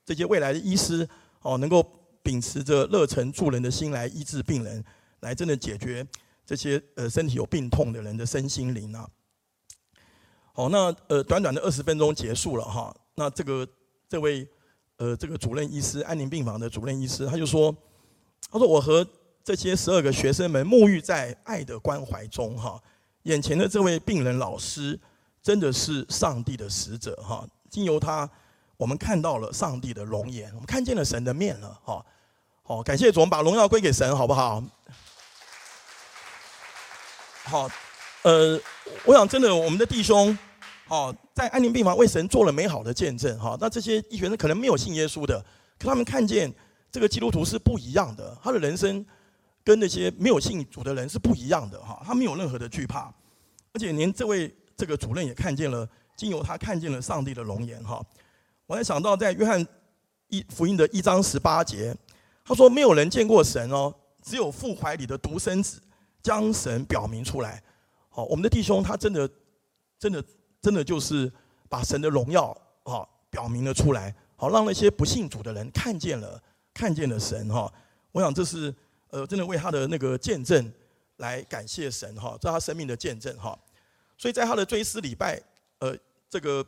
[0.05, 1.07] 这些未来的医师
[1.43, 1.85] 哦，能够
[2.23, 4.83] 秉持着热忱助人的心来医治病人，
[5.21, 6.07] 来真的解决
[6.47, 9.07] 这些呃身体有病痛的人的身心灵啊。
[10.55, 13.69] 好，那呃短短的二十分钟结束了哈，那这个
[14.09, 14.49] 这位
[14.97, 17.75] 呃这个主任医师安宁病房的主任医师他就说，
[18.51, 19.07] 他说我和
[19.45, 22.81] 这些十二个学生们沐浴在爱的关怀中哈，
[23.25, 24.99] 眼前的这位病人老师。
[25.43, 28.29] 真的是上帝的使者哈，经由他，
[28.77, 32.05] 我们看到了上帝的容颜，我们看见了神的面了哈。
[32.63, 34.63] 好，感谢主，我们把荣耀归给神，好不好？
[37.43, 37.69] 好，
[38.23, 38.61] 呃，
[39.05, 40.39] 我想真的，我们的弟兄，
[40.87, 43.59] 好，在安宁病房为神做了美好的见证哈。
[43.61, 45.45] 那这些医学生可能没有信耶稣的，
[45.77, 46.55] 可他们看见
[46.93, 49.05] 这个基督徒是不一样的，他的人生
[49.65, 52.01] 跟那些没有信主的人是不一样的哈。
[52.07, 53.13] 他没有任何的惧怕，
[53.73, 54.55] 而且连这位。
[54.77, 58.05] 这个主任也看见了，经由他看见了上帝的容颜哈。
[58.67, 59.67] 我还想到在约翰
[60.29, 61.95] 一福音的一章十八节，
[62.45, 65.81] 他说没有人见过神哦，只有父怀里的独生子
[66.23, 67.63] 将神表明出来。
[68.09, 69.29] 好，我们的弟兄他真的
[69.99, 70.25] 真的
[70.61, 71.31] 真的就是
[71.69, 76.41] 把神的荣耀啊表明了出来，好让那些不信主的人看见了
[76.73, 77.73] 看见了神哈。
[78.13, 78.75] 我想这是
[79.11, 80.73] 呃真的为他的那个见证
[81.17, 83.59] 来感谢神哈，这他生命的见证哈。
[84.23, 85.43] 所以在他的追思礼拜，
[85.81, 85.99] 呃，
[86.31, 86.65] 这个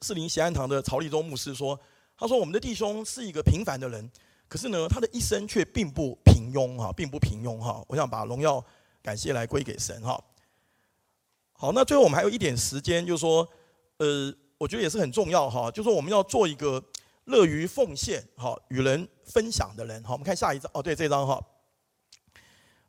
[0.00, 1.78] 士林协安堂的曹立忠牧师说
[2.18, 4.10] ：“他说我们的弟兄是一个平凡的人，
[4.48, 7.80] 可是呢，他的一生却并不平庸哈，并不平庸哈。
[7.86, 8.60] 我想把荣耀
[9.00, 10.20] 感谢来归给神哈。
[11.52, 13.48] 好，那最后我们还有一点时间，就是说，
[13.98, 16.82] 呃，我觉得也是很重要哈，就是说我们要做一个
[17.26, 20.02] 乐于奉献哈、与人分享的人。
[20.02, 21.40] 好，我们看下一张哦，对，这张哈。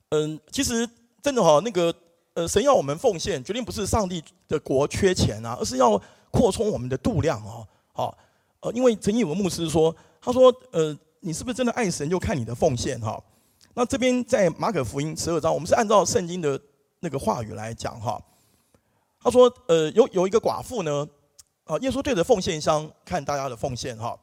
[0.09, 0.89] 嗯，其实
[1.21, 1.95] 真的哈，那个。
[2.35, 7.67] 呃，神要我们奉献，决定不是上帝的国缺钱啊，而是要扩充我们的度量哦。
[7.93, 8.17] 好，
[8.61, 13.23] 呃，因为陈义文牧师说，他说，呃，你是不是真的爱神，就看你的奉献哈。
[13.75, 16.59] 那这边在马可福音十二章，我们是按照圣经的
[17.01, 18.19] 那个话语来讲哈。
[19.21, 21.07] 他说，呃，有有一个寡妇呢，
[21.65, 24.17] 啊，耶稣对着奉献箱看大家的奉献哈，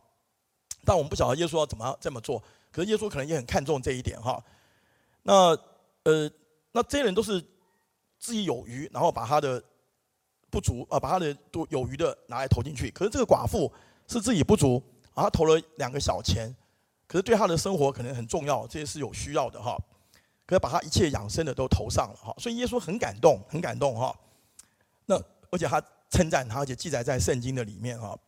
[0.85, 2.43] 但我们不晓得耶稣要怎么这么做，
[2.73, 4.43] 可是耶稣可能也很看重这一点哈。
[5.23, 5.57] 那
[6.03, 6.29] 呃，
[6.73, 7.41] 那这些人都是。
[8.21, 9.61] 自己有余，然后把他的
[10.51, 12.91] 不足啊，把他的多有余的拿来投进去。
[12.91, 13.73] 可是这个寡妇
[14.07, 14.81] 是自己不足，
[15.15, 16.55] 啊，他投了两个小钱，
[17.07, 19.75] 可是对他的生活可能很重要，这些是有需要的哈。
[20.45, 24.15] 可是把他一切养生的都投上了哈，所以耶稣很感动，很感动哈。
[25.07, 25.17] 那
[25.51, 28.19] 而且他称赞他，而且记载在圣经的里面哈。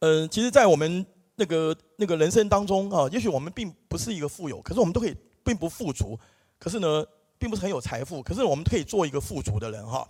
[0.00, 6.18] 嗯，其实，在我们那个那个人生当中啊，也许我们并不是一个富有，可是我们都可以并不富足，
[6.58, 7.06] 可是呢。
[7.42, 10.06] 并不是很有财富，可是我们可以做一个富足的人哈。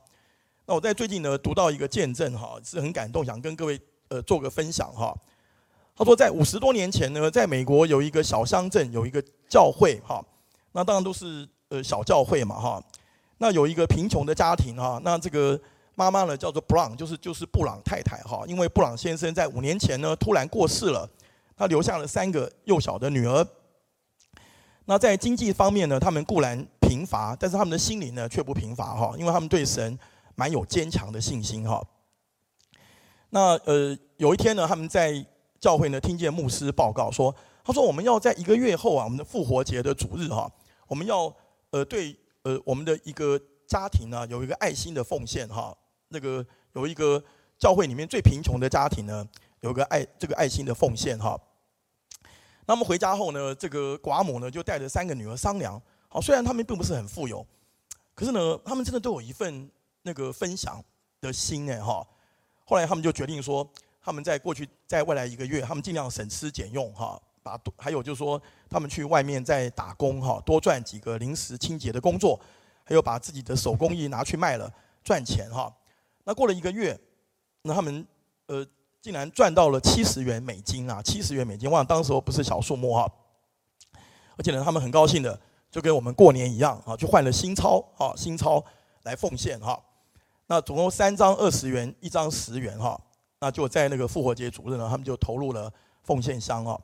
[0.67, 5.17] 那我在最近呢读到一个见证哈，是很感动，想跟各位呃做个分享哈。
[5.97, 10.23] 他说在五十多年前呢，在美国有一个小乡镇有一个教会哈，
[10.73, 12.83] 那当然都是呃小教会嘛哈。
[13.39, 15.59] 那有一个贫穷的家庭哈，那这个
[15.95, 21.09] 妈妈呢叫做布朗，就是就是布朗太太哈，因为布朗先生在五年前呢突然过世了，
[21.57, 23.43] 他留下了三个幼小的女儿。
[24.87, 29.99] 那在经济方面呢，他们固然贫乏，但是他们的心灵呢却不贫乏哈，因为他们对神
[30.35, 31.81] 蛮有坚强的信心哈。
[33.31, 35.25] 那呃有一天呢，他们在
[35.61, 40.51] 教会呢听见牧师报告说，他说我们要在一个月后啊，我们的复活节的主日哈，
[40.89, 41.33] 我们要
[41.71, 45.73] 呃对呃我们的一个家庭呢有一个爱心的奉献哈，
[46.09, 47.23] 那个有一个
[47.57, 49.25] 教会里面最贫穷的家庭呢
[49.61, 51.39] 有一个爱这个爱心的奉献哈。
[52.73, 55.79] 他们回家后呢，这个寡母呢就带着三个女儿商量。
[56.09, 57.47] 好，虽然他们并不是很富有，
[58.15, 59.71] 可是呢，他们真的都有一份
[60.01, 60.83] 那个分享
[61.21, 62.03] 的心哎哈。
[62.65, 63.69] 后来他们就决定说，
[64.01, 72.41] 他们在过去在未来一个月，他们尽量省吃俭用哈，把还有就是说，他们去外面再打工哈，多赚几个临时清洁的工作，
[72.85, 74.73] 还有把自己的手工艺拿去卖了
[75.05, 75.71] 赚钱哈。
[76.25, 76.99] 那过了一个月，
[77.61, 78.07] 那他们
[78.47, 78.67] 呃。
[79.03, 81.03] 竟然赚到了七十元美金啊！
[81.03, 83.11] 七十元美金，我想当时候不是小数目哈。
[84.39, 85.37] 而且呢，他们很高兴的，
[85.73, 88.65] 就跟我们过年一样啊，就换了新钞啊，新钞
[89.03, 89.77] 来奉献哈。
[90.47, 92.99] 那总共三张二十元，一张十元哈。
[93.41, 95.69] 那就在那个复活节主日呢，他们就投入了
[96.05, 96.81] 奉献箱哦。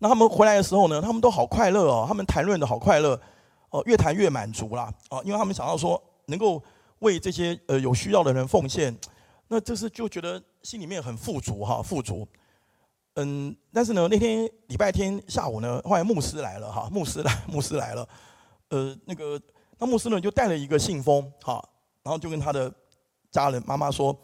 [0.00, 3.18] 那他们回来的时候呢，他们都好快乐哦，他们谈论的好快乐
[3.70, 6.62] 哦，越谈越满足啦哦，因为他们想到说能够
[6.98, 8.94] 为这些呃有需要的人奉献，
[9.54, 12.26] 那这是就觉得心里面很富足哈，富足。
[13.14, 18.08] 嗯，但是呢，那天礼拜天下午呢，后来牧师来了哈，牧师来， 牧师来了，
[18.70, 19.40] 呃，那个
[19.78, 21.64] 那牧师呢就带了一个信封哈，
[22.02, 22.72] 然后就跟他的
[23.30, 24.18] 家人妈妈说。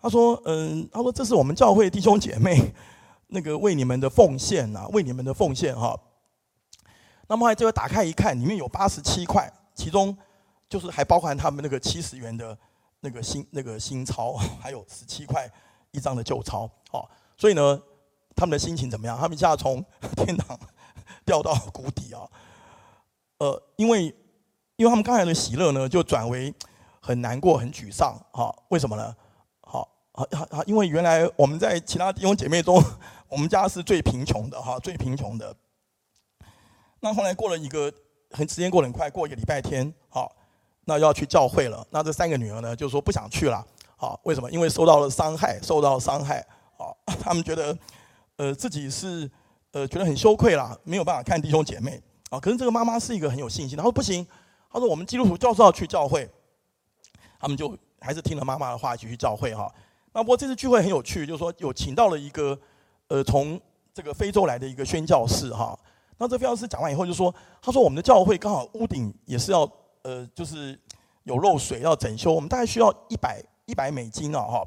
[0.00, 2.74] 他说：“嗯，他说这是我们教会弟兄姐妹
[3.28, 5.98] 那个为你们的奉献啊，为你们的奉献哈。
[7.26, 10.14] 那么后来这个打开一看，里面有八十七块，其中
[10.68, 12.54] 就是还包含他们那个七十元的
[13.04, 15.48] 那个新那个新钞， 还有十七块
[15.90, 16.68] 一张的旧钞。
[16.90, 17.78] 哦，所以呢，
[18.34, 19.16] 他们的心情怎么样？
[19.18, 19.84] 他们一下从
[20.16, 20.58] 天堂
[21.26, 22.26] 掉到谷底啊。
[23.38, 24.06] 呃，因为
[24.76, 26.52] 因为他们刚才的喜乐呢，就转为
[27.00, 28.18] 很难过、很沮丧。
[28.32, 29.14] 哈，为什么呢？”
[29.60, 32.82] 好好好，因为原来我们在其他弟兄姐妹中，
[33.28, 35.54] 我们家是最贫穷的哈，最贫穷的。
[37.00, 37.92] 那后来过了一个
[38.30, 40.34] 很时间过得很快，过一个礼拜天，好，
[40.84, 41.86] 那要去教会了。
[41.90, 43.64] 那这三个女儿呢，就说不想去了。
[43.96, 44.50] 好，为什么？
[44.50, 46.44] 因为受到了伤害，受到伤害。
[46.76, 47.76] 好， 他们觉得
[48.36, 49.30] 呃自己是
[49.72, 52.00] 呃觉得很羞愧啦，没有办法看弟兄姐妹。
[52.30, 54.26] 啊，可是这个妈妈是一个很有信心，她说不行，
[54.70, 56.28] 她说我们基督徒就是要去教会。
[57.38, 59.70] 他们就还是听了妈妈的话，一起去教会哈。
[60.12, 62.58] 那不过这次聚会很有趣，就是说有请到了一个，
[63.08, 63.60] 呃，从
[63.92, 65.78] 这个非洲来的一个宣教士哈。
[66.16, 69.70] 那这宣教士讲完以后就说，他说我们的教会刚好屋顶也是要，
[70.04, 70.78] 呃，就是
[71.24, 74.64] 有漏水要整修，我们大概需要一百一百美金啊哈。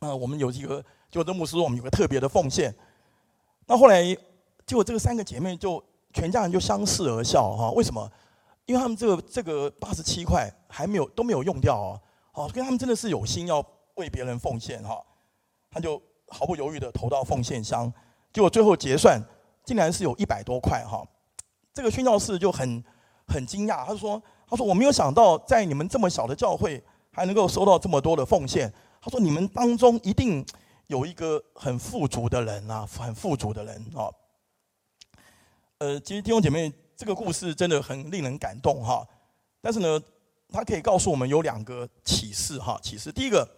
[0.00, 2.74] 那我们有一个，就这牧师说我们有个特别的奉献。
[3.66, 4.02] 那后来
[4.64, 5.84] 结果这个三个姐妹就
[6.14, 7.70] 全家人就相视而笑哈。
[7.72, 8.10] 为什么？
[8.64, 12.00] 因为他们这个这个八十七块还没有都没有用掉哦。
[12.30, 13.62] 好，所以他们真的是有心要。
[13.96, 15.04] 为别人奉献哈，
[15.70, 17.92] 他就毫不犹豫的投到奉献箱，
[18.32, 19.22] 结果最后结算，
[19.66, 21.06] 竟然是有一百多块哈。
[21.74, 22.82] 这个宣教士就很
[23.28, 24.20] 很惊讶，他说
[24.52, 28.70] ：“他说我没有想到，在你们这么小的教会，还能够收到这么多的奉献。
[29.00, 30.44] 他说你们当中一定
[30.88, 34.12] 有一个很富足的人啊，很富足的人啊。”
[35.80, 39.02] 呃，其实弟兄姐妹，这个故事真的很令人感动哈。
[39.62, 39.98] 但是呢，
[40.50, 43.48] 他可以告诉我们有两个启示哈，启示第一个。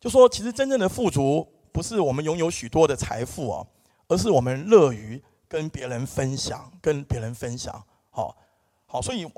[0.00, 3.66] 就说，其实真正的富足不是我们拥有许多的财富啊，
[4.08, 7.84] 而是我们乐于跟别人分享，跟别人分享。
[8.08, 8.34] 好，
[8.86, 9.30] 好，所以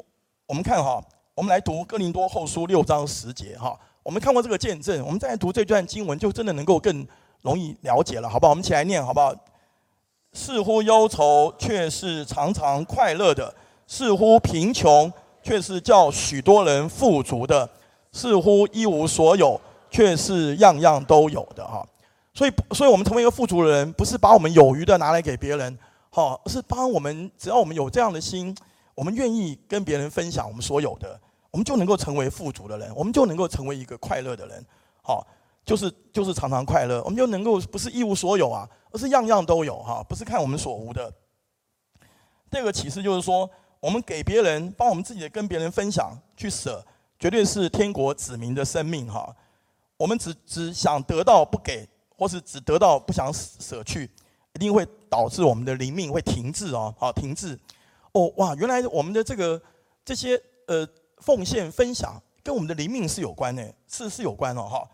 [0.47, 1.03] 我们看哈，
[1.35, 3.79] 我们来读哥林多后书六章十节哈。
[4.03, 7.07] 我们看过这个见证，我们再来读这段经文，就真的能够更
[7.43, 8.51] 容易了解了，好不好？
[8.51, 9.35] 我们一起来念，好不好？
[10.33, 13.53] 似乎忧愁，却是常常快乐的；
[13.87, 17.67] 似乎贫穷，却是叫许多人富足的；
[18.13, 19.61] 似乎一无所有。
[19.91, 21.87] 却是样样都有的哈，
[22.35, 25.79] 所以，所以我们成为一个富足的人，不是把我们有余的拿来给别人，
[26.11, 28.53] 好，是帮我们，只要我们有这样的心，
[28.95, 31.21] 我们愿意跟别人分享我们所有的，
[31.51, 34.65] 我们就能够成为富足的人，我们就能够成为一个快乐的人，
[35.03, 35.27] 好，
[35.65, 41.13] 就是就是常常快乐，我们就能够不是一无所有啊，而是样样都有哈，不是看我们所无的。
[42.51, 46.85] 这个启示就是说，我们给别人，帮我们自己的跟别人分享，去舍，
[47.19, 49.35] 绝对是天国子民的生命哈。
[49.97, 54.09] 我们只只想得到不给，或是只得到不想舍去，
[54.55, 57.59] 一定会导致我们的灵命会停滞哦，好停滞。
[58.15, 59.61] 哦哇，原来我们的这个
[60.05, 60.85] 这些呃
[61.19, 64.89] 奉献分享跟我们的灵命是有关的，是是有关哦哈。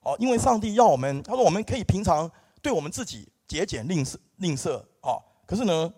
[0.00, 2.28] 哦，因为上帝要我们，他说我们可以平常
[2.62, 5.92] 对我们自己节俭吝啬吝啬啊，可是呢，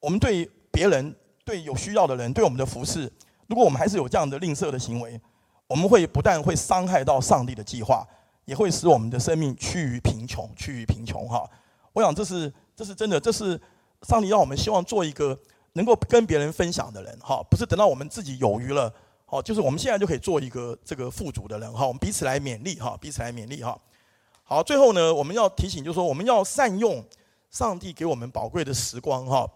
[0.00, 3.12] 我们对别人对有需要的人对我们的服侍，
[3.46, 5.20] 如果我们还是有这样的吝啬的行为。
[5.66, 8.06] 我们会不但会伤害到上帝的计划，
[8.44, 11.48] 也会使我们的生命趋于贫穷，趋于贫穷哈。
[11.94, 13.58] 我想这是这是真的，这是
[14.02, 15.36] 上帝让我们希望做一个
[15.74, 18.92] 能够跟别人分享的人哈，不是等到我们自己有余了，
[19.26, 21.86] 好，就是我们现在就可以做一个这个富足的人哈。
[21.86, 23.78] 我们彼此来勉励哈，彼此来勉励哈。
[24.42, 27.04] 好，最后呢，我们要提醒就是说，我们要善用
[27.50, 29.46] 上帝给我们宝贵的时光哈，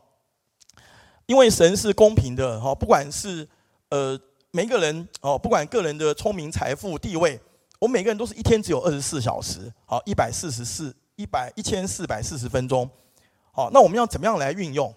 [1.27, 3.49] 因为神是公平的哈，不管是
[3.89, 4.21] 呃。
[4.51, 7.39] 每个人哦，不管个人的聪明、财富、地位，
[7.79, 12.89] 我们每个人都是一天只有二十四小时，好，一百四十四一百一千四百四十分钟，
[13.53, 14.93] 好，那我们要怎么样来运用？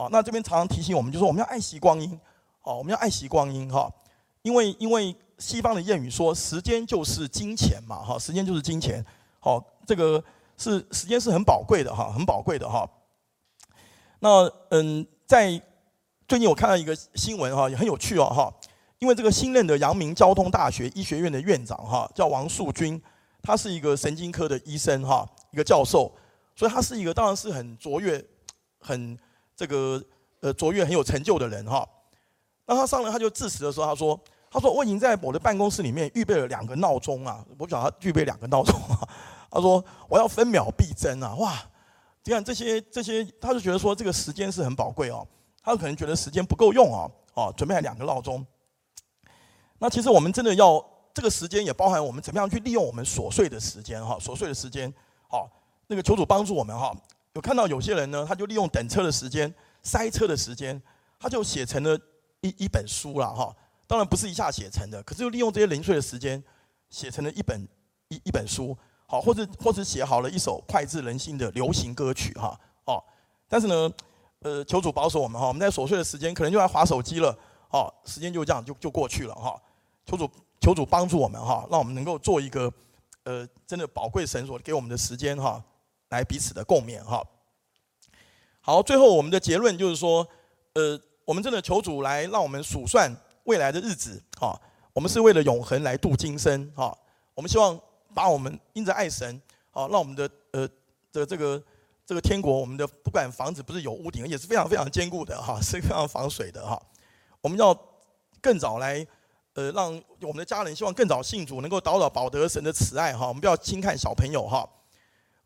[0.00, 2.18] 好，那这边常常提醒我们，就是我们要爱惜光阴，
[2.62, 3.92] 好，我们要爱惜光阴哈，
[4.40, 9.04] 因为因为西方的谚语说，时间就是金钱嘛，哈，时间就是金钱，
[9.40, 10.24] 好，这个
[10.56, 12.88] 是时间是很宝贵的哈，很宝贵的哈。
[14.20, 15.60] 那嗯，在
[16.26, 18.50] 最近我看到一个新闻哈，也很有趣哦哈。
[19.00, 22.98] 因为这个新任的阳明交通大学医学院的院长哈，叫王树军，
[23.42, 26.10] 他是一个神经科的医生哈，一个教授，
[26.56, 28.24] 所以他是一个当然是很卓越、
[28.78, 29.18] 很
[29.60, 30.02] 这个
[30.40, 31.86] 呃卓越、很有成就的人哈。
[32.64, 34.18] 那他上来他就致辞的时候，他说
[34.50, 39.06] ：“他说我已经在我的办公室里面预备了两个闹钟啊，我想他预备两个闹钟啊。
[39.52, 41.62] 他说我要分秒必争啊，哇！
[42.24, 45.28] 你看这些这些，他就觉得说这个时间是很宝贵哦。
[45.62, 48.42] 他可能觉得时间不够用哦，哦，准备了两个闹钟。
[49.78, 50.82] 那其实我们真的要
[51.12, 54.90] 这个时间，也包含我们怎么样去利用我们琐碎的时间哈，琐碎的时间。
[55.28, 55.50] 好，
[55.86, 56.96] 那个求主帮助我们哈。
[57.34, 59.52] 有看到有些人呢，他就利用等车的时间、
[59.82, 60.80] 塞车的时间，
[61.18, 61.98] 他就写成了。
[62.42, 63.54] 一一本书了哈，
[63.86, 66.42] 当然不是一下写成的，可是又利用这些零碎的时间，
[66.88, 67.68] 写成了一本
[68.08, 68.74] 一一本书，
[69.04, 73.04] 好，或者或者写好了一首脍炙人心的流行歌曲哈，哦，
[73.46, 73.92] 但是呢，
[74.38, 79.60] 呃，求主保守我们哈，我们在琐碎的时间可能就来划手机了，哦，时间就这样就就过去了哈，
[80.06, 80.30] 求主
[80.62, 82.72] 求主帮助我们哈，让我们能够做一个
[83.24, 85.62] 呃真的宝贵神所给我们的时间哈，
[86.10, 87.26] 来彼此的共勉哈。
[88.60, 90.28] 好，最后我们的结论就是说，
[90.74, 91.00] 呃。
[91.26, 93.08] 我们真的求主来让我们数算
[93.44, 94.60] 未来的日子，哈，
[94.92, 96.96] 我们是为了永恒来度今生，哈，
[97.34, 97.78] 我们希望
[98.12, 99.40] 把我们因着爱神，
[99.70, 100.68] 好，让我们的呃
[101.12, 101.62] 的这个
[102.04, 106.80] 这个天国，我们的不管房子不是有屋顶，也是非常非常坚固的，哈， 是非常防水的，哈。
[107.40, 107.72] 我们要
[108.40, 109.06] 更早来，
[109.54, 109.92] 呃，让
[110.22, 113.28] 我们的家人希望更早信主，能够祷祷饱得神的慈爱，哈。
[113.28, 114.68] 我们不要轻看小朋友，哈，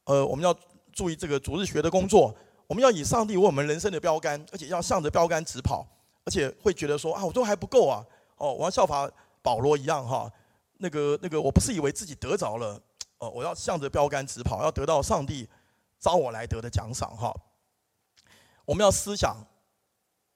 [0.05, 0.55] 呃，我们要
[0.93, 2.35] 注意这个主日学的工作。
[2.67, 5.87] 我们要以上帝为我们人生的标杆，而且要向着标杆直跑，
[6.25, 8.05] 而且会觉得说啊，我都还不够啊，
[8.37, 9.11] 哦，我要效法
[9.43, 10.33] 保罗一样哈，
[10.79, 12.81] 那个那个，我不是以为自己得着了，
[13.19, 15.47] 哦，我要向着标杆直跑，要得到上帝
[16.01, 17.35] 招我来得的奖赏哈。
[18.65, 19.37] 我们要思想，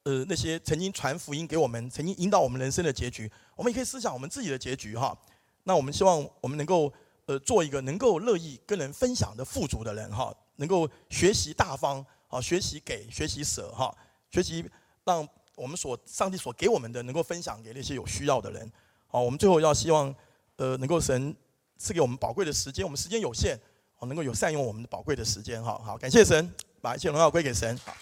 [0.02, 5.16] 呃，那些曾经传福音给我们、曾经引导我们人生的结局，我们也可以思想我们自己的结局哈。
[5.64, 6.92] 那我们希望我们能够
[7.28, 12.04] 呃做一个能够乐意跟人分享的富足的人哈，能够学习大方。
[12.30, 13.90] 好，学习给，学习舍，哈，
[14.30, 14.62] 学习
[15.04, 18.70] 让我们所上帝所给我们的，能够分享给那些有需要的人。
[19.06, 20.14] 好，我们最后要希望，
[20.56, 21.34] 呃，能够神
[21.78, 23.58] 赐给我们宝贵的时间，我们时间有限，
[23.96, 26.52] 好，能够有善用我们宝贵的时间，哈，好，感谢神，
[26.82, 27.94] 把一切荣耀归给神，好。